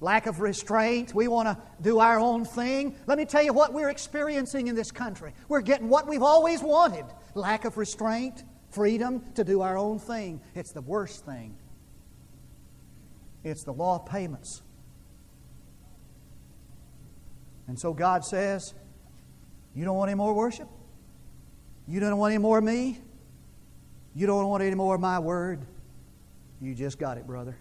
lack 0.00 0.26
of 0.26 0.40
restraint. 0.40 1.14
We 1.14 1.28
want 1.28 1.48
to 1.48 1.58
do 1.82 1.98
our 1.98 2.18
own 2.18 2.44
thing. 2.44 2.96
Let 3.06 3.18
me 3.18 3.24
tell 3.24 3.42
you 3.42 3.52
what 3.52 3.72
we're 3.72 3.90
experiencing 3.90 4.68
in 4.68 4.74
this 4.74 4.90
country. 4.90 5.32
We're 5.48 5.60
getting 5.60 5.88
what 5.88 6.06
we've 6.06 6.22
always 6.22 6.62
wanted 6.62 7.04
lack 7.34 7.64
of 7.64 7.76
restraint, 7.76 8.44
freedom 8.70 9.22
to 9.34 9.44
do 9.44 9.60
our 9.60 9.78
own 9.78 9.98
thing. 9.98 10.40
It's 10.54 10.72
the 10.72 10.80
worst 10.80 11.24
thing 11.24 11.56
it's 13.44 13.64
the 13.64 13.72
law 13.72 13.96
of 13.96 14.06
payments. 14.06 14.62
And 17.66 17.78
so 17.78 17.92
God 17.92 18.24
says, 18.24 18.74
You 19.74 19.84
don't 19.84 19.96
want 19.96 20.10
any 20.10 20.16
more 20.16 20.32
worship? 20.32 20.68
You 21.86 22.00
don't 22.00 22.16
want 22.18 22.32
any 22.32 22.42
more 22.42 22.58
of 22.58 22.64
me? 22.64 23.00
You 24.14 24.26
don't 24.26 24.48
want 24.48 24.62
any 24.62 24.74
more 24.74 24.94
of 24.94 25.00
my 25.00 25.18
word? 25.18 25.60
You 26.60 26.74
just 26.74 26.98
got 26.98 27.18
it, 27.18 27.26
brother. 27.26 27.56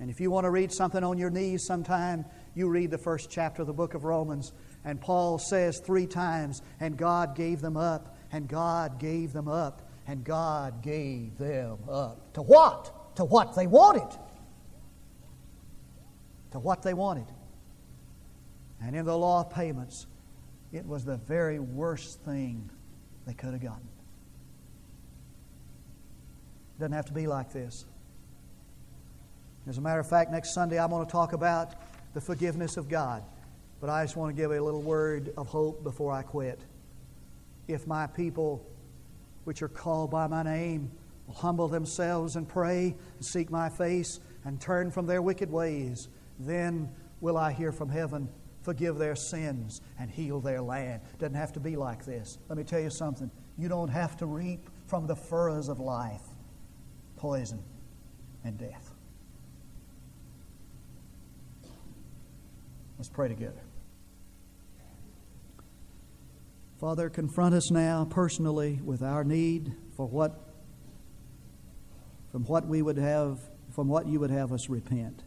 And 0.00 0.10
if 0.10 0.20
you 0.20 0.30
want 0.30 0.44
to 0.44 0.50
read 0.50 0.72
something 0.72 1.04
on 1.04 1.18
your 1.18 1.30
knees 1.30 1.64
sometime, 1.64 2.24
you 2.54 2.68
read 2.68 2.90
the 2.90 2.98
first 2.98 3.30
chapter 3.30 3.62
of 3.62 3.68
the 3.68 3.72
book 3.72 3.94
of 3.94 4.04
Romans 4.04 4.52
And 4.84 5.00
Paul 5.00 5.38
says 5.38 5.80
three 5.80 6.06
times, 6.06 6.60
and 6.78 6.96
God 6.96 7.34
gave 7.34 7.60
them 7.60 7.76
up, 7.76 8.16
and 8.32 8.46
God 8.46 8.98
gave 8.98 9.32
them 9.32 9.48
up, 9.48 9.88
and 10.06 10.22
God 10.22 10.82
gave 10.82 11.38
them 11.38 11.78
up. 11.88 12.34
To 12.34 12.42
what? 12.42 13.16
To 13.16 13.24
what 13.24 13.56
they 13.56 13.66
wanted. 13.66 14.18
To 16.50 16.58
what 16.58 16.82
they 16.82 16.92
wanted. 16.92 17.26
And 18.82 18.94
in 18.94 19.06
the 19.06 19.16
law 19.16 19.40
of 19.40 19.50
payments, 19.50 20.06
it 20.72 20.86
was 20.86 21.04
the 21.04 21.16
very 21.16 21.58
worst 21.58 22.20
thing 22.20 22.68
they 23.26 23.32
could 23.32 23.52
have 23.52 23.62
gotten. 23.62 23.88
It 26.76 26.80
doesn't 26.80 26.92
have 26.92 27.06
to 27.06 27.14
be 27.14 27.26
like 27.26 27.52
this. 27.52 27.86
As 29.66 29.78
a 29.78 29.80
matter 29.80 30.00
of 30.00 30.08
fact, 30.08 30.30
next 30.30 30.52
Sunday 30.52 30.78
I'm 30.78 30.90
going 30.90 31.04
to 31.04 31.10
talk 31.10 31.32
about 31.32 31.74
the 32.12 32.20
forgiveness 32.20 32.76
of 32.76 32.88
God. 32.88 33.22
But 33.80 33.90
I 33.90 34.04
just 34.04 34.16
want 34.16 34.34
to 34.34 34.40
give 34.40 34.50
a 34.50 34.60
little 34.60 34.82
word 34.82 35.32
of 35.36 35.46
hope 35.46 35.82
before 35.82 36.12
I 36.12 36.22
quit. 36.22 36.60
If 37.66 37.86
my 37.86 38.06
people, 38.06 38.66
which 39.44 39.62
are 39.62 39.68
called 39.68 40.10
by 40.10 40.26
my 40.26 40.42
name, 40.42 40.90
will 41.26 41.34
humble 41.34 41.68
themselves 41.68 42.36
and 42.36 42.48
pray 42.48 42.94
and 43.16 43.24
seek 43.24 43.50
my 43.50 43.68
face 43.68 44.20
and 44.44 44.60
turn 44.60 44.90
from 44.90 45.06
their 45.06 45.22
wicked 45.22 45.50
ways, 45.50 46.08
then 46.38 46.90
will 47.20 47.38
I 47.38 47.52
hear 47.52 47.72
from 47.72 47.88
heaven, 47.88 48.28
forgive 48.62 48.98
their 48.98 49.16
sins, 49.16 49.80
and 49.98 50.10
heal 50.10 50.40
their 50.40 50.60
land. 50.60 51.00
Doesn't 51.18 51.34
have 51.34 51.52
to 51.54 51.60
be 51.60 51.76
like 51.76 52.04
this. 52.04 52.38
Let 52.48 52.58
me 52.58 52.64
tell 52.64 52.80
you 52.80 52.90
something. 52.90 53.30
You 53.56 53.68
don't 53.68 53.88
have 53.88 54.16
to 54.18 54.26
reap 54.26 54.68
from 54.86 55.06
the 55.06 55.16
furrows 55.16 55.68
of 55.68 55.80
life 55.80 56.22
poison 57.16 57.62
and 58.44 58.58
death. 58.58 58.83
Let's 62.98 63.08
pray 63.08 63.28
together. 63.28 63.62
Father, 66.80 67.08
confront 67.08 67.54
us 67.54 67.70
now 67.70 68.04
personally 68.04 68.80
with 68.84 69.02
our 69.02 69.24
need 69.24 69.74
for 69.96 70.06
what 70.06 70.40
from 72.30 72.44
what 72.44 72.66
we 72.66 72.82
would 72.82 72.98
have 72.98 73.38
from 73.72 73.88
what 73.88 74.06
you 74.06 74.20
would 74.20 74.30
have 74.30 74.52
us 74.52 74.68
repent. 74.68 75.22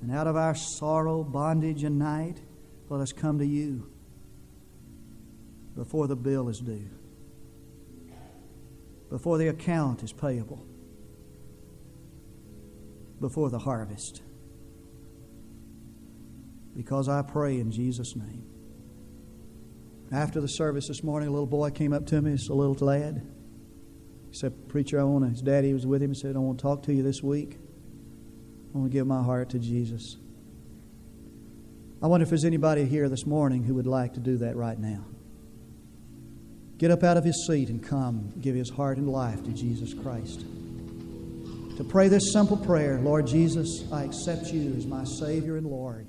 And 0.00 0.12
out 0.12 0.26
of 0.26 0.36
our 0.36 0.54
sorrow, 0.54 1.24
bondage, 1.24 1.82
and 1.84 1.98
night, 1.98 2.40
let 2.88 3.00
us 3.00 3.12
come 3.12 3.38
to 3.38 3.46
you 3.46 3.90
before 5.74 6.06
the 6.06 6.16
bill 6.16 6.48
is 6.48 6.58
due, 6.60 6.88
before 9.10 9.38
the 9.38 9.48
account 9.48 10.02
is 10.02 10.12
payable, 10.12 10.64
before 13.20 13.50
the 13.50 13.58
harvest 13.58 14.22
because 16.76 17.08
I 17.08 17.22
pray 17.22 17.58
in 17.58 17.70
Jesus' 17.70 18.14
name. 18.14 18.44
After 20.12 20.40
the 20.40 20.46
service 20.46 20.86
this 20.88 21.02
morning, 21.02 21.28
a 21.28 21.32
little 21.32 21.46
boy 21.46 21.70
came 21.70 21.92
up 21.92 22.06
to 22.06 22.20
me, 22.20 22.32
just 22.32 22.50
a 22.50 22.54
little 22.54 22.76
lad. 22.86 23.26
He 24.30 24.36
said, 24.36 24.68
Preacher, 24.68 25.00
I 25.00 25.04
want 25.04 25.24
to, 25.24 25.30
his 25.30 25.40
daddy 25.40 25.72
was 25.72 25.86
with 25.86 26.02
him. 26.02 26.12
He 26.12 26.20
said, 26.20 26.36
I 26.36 26.38
want 26.38 26.58
to 26.58 26.62
talk 26.62 26.82
to 26.84 26.94
you 26.94 27.02
this 27.02 27.22
week. 27.22 27.58
I 28.74 28.78
want 28.78 28.90
to 28.90 28.96
give 28.96 29.06
my 29.06 29.22
heart 29.22 29.50
to 29.50 29.58
Jesus. 29.58 30.18
I 32.02 32.08
wonder 32.08 32.24
if 32.24 32.28
there's 32.28 32.44
anybody 32.44 32.84
here 32.84 33.08
this 33.08 33.24
morning 33.24 33.64
who 33.64 33.74
would 33.74 33.86
like 33.86 34.12
to 34.14 34.20
do 34.20 34.36
that 34.38 34.54
right 34.54 34.78
now. 34.78 35.04
Get 36.76 36.90
up 36.90 37.02
out 37.02 37.16
of 37.16 37.24
his 37.24 37.46
seat 37.46 37.70
and 37.70 37.82
come 37.82 38.34
give 38.38 38.54
his 38.54 38.68
heart 38.68 38.98
and 38.98 39.08
life 39.08 39.42
to 39.44 39.50
Jesus 39.50 39.94
Christ. 39.94 40.40
To 41.78 41.84
pray 41.84 42.08
this 42.08 42.34
simple 42.34 42.58
prayer 42.58 43.00
Lord 43.00 43.26
Jesus, 43.26 43.84
I 43.90 44.04
accept 44.04 44.48
you 44.48 44.74
as 44.76 44.86
my 44.86 45.04
Savior 45.04 45.56
and 45.56 45.66
Lord 45.66 46.06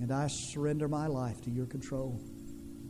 and 0.00 0.12
I 0.12 0.26
surrender 0.28 0.88
my 0.88 1.06
life 1.06 1.40
to 1.42 1.50
your 1.50 1.66
control. 1.66 2.20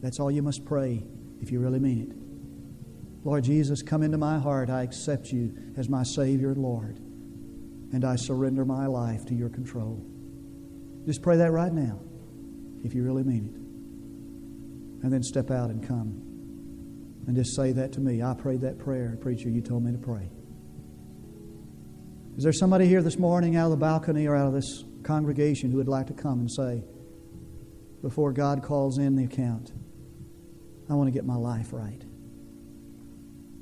That's 0.00 0.18
all 0.18 0.30
you 0.30 0.42
must 0.42 0.64
pray 0.64 1.04
if 1.40 1.50
you 1.50 1.60
really 1.60 1.78
mean 1.78 2.10
it. 2.10 3.24
Lord 3.24 3.44
Jesus, 3.44 3.82
come 3.82 4.02
into 4.02 4.18
my 4.18 4.38
heart. 4.38 4.68
I 4.68 4.82
accept 4.82 5.30
you 5.30 5.54
as 5.76 5.88
my 5.88 6.02
Savior 6.02 6.50
and 6.50 6.62
Lord, 6.62 6.98
and 7.92 8.04
I 8.04 8.16
surrender 8.16 8.64
my 8.64 8.86
life 8.86 9.24
to 9.26 9.34
your 9.34 9.48
control. 9.48 10.04
Just 11.06 11.22
pray 11.22 11.36
that 11.36 11.52
right 11.52 11.72
now 11.72 12.00
if 12.84 12.94
you 12.94 13.02
really 13.04 13.22
mean 13.22 13.44
it. 13.46 15.04
And 15.04 15.12
then 15.12 15.22
step 15.22 15.50
out 15.50 15.70
and 15.70 15.86
come 15.86 16.22
and 17.26 17.36
just 17.36 17.54
say 17.54 17.72
that 17.72 17.92
to 17.92 18.00
me. 18.00 18.22
I 18.22 18.34
prayed 18.34 18.60
that 18.62 18.78
prayer, 18.78 19.16
preacher, 19.20 19.48
you 19.48 19.60
told 19.60 19.84
me 19.84 19.92
to 19.92 19.98
pray. 19.98 20.28
Is 22.36 22.44
there 22.44 22.52
somebody 22.52 22.86
here 22.86 23.02
this 23.02 23.18
morning 23.18 23.56
out 23.56 23.66
of 23.66 23.72
the 23.72 23.76
balcony 23.76 24.26
or 24.26 24.34
out 24.34 24.48
of 24.48 24.54
this 24.54 24.84
congregation 25.02 25.70
who 25.70 25.78
would 25.78 25.88
like 25.88 26.06
to 26.08 26.14
come 26.14 26.40
and 26.40 26.50
say, 26.50 26.82
before 28.02 28.32
God 28.32 28.62
calls 28.62 28.98
in 28.98 29.14
the 29.14 29.24
account. 29.24 29.72
I 30.90 30.94
want 30.94 31.06
to 31.06 31.12
get 31.12 31.24
my 31.24 31.36
life 31.36 31.72
right. 31.72 32.02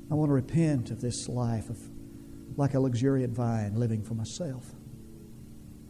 I 0.09 0.15
want 0.15 0.29
to 0.29 0.33
repent 0.33 0.91
of 0.91 0.99
this 0.99 1.29
life 1.29 1.69
of 1.69 1.77
like 2.57 2.73
a 2.73 2.79
luxuriant 2.79 3.33
vine 3.33 3.75
living 3.75 4.03
for 4.03 4.15
myself. 4.15 4.65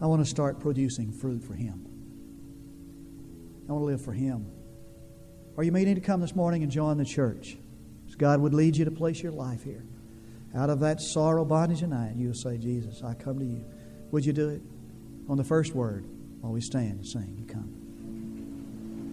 I 0.01 0.05
want 0.05 0.21
to 0.21 0.29
start 0.29 0.59
producing 0.59 1.11
fruit 1.11 1.43
for 1.43 1.53
Him. 1.53 1.87
I 3.67 3.71
want 3.71 3.81
to 3.83 3.85
live 3.85 4.01
for 4.01 4.13
Him. 4.13 4.51
Are 5.57 5.63
you 5.63 5.71
meaning 5.71 5.95
to 5.95 6.01
come 6.01 6.21
this 6.21 6.35
morning 6.35 6.61
and 6.63 6.71
join 6.71 6.97
the 6.97 7.05
church? 7.05 7.57
As 8.07 8.15
God 8.15 8.41
would 8.41 8.53
lead 8.53 8.75
you 8.75 8.85
to 8.85 8.91
place 8.91 9.23
your 9.23 9.31
life 9.31 9.63
here. 9.63 9.85
Out 10.53 10.69
of 10.69 10.81
that 10.81 10.99
sorrow, 10.99 11.45
bondage, 11.45 11.81
and 11.81 11.91
night, 11.91 12.15
you'll 12.15 12.33
say, 12.33 12.57
Jesus, 12.57 13.01
I 13.03 13.13
come 13.13 13.39
to 13.39 13.45
you. 13.45 13.63
Would 14.11 14.25
you 14.25 14.33
do 14.33 14.49
it? 14.49 14.61
On 15.27 15.37
the 15.37 15.43
first 15.43 15.73
word, 15.73 16.05
while 16.41 16.51
we 16.51 16.61
stand 16.61 16.91
and 16.91 17.05
sing, 17.05 17.35
you 17.37 17.45
come. 17.45 17.80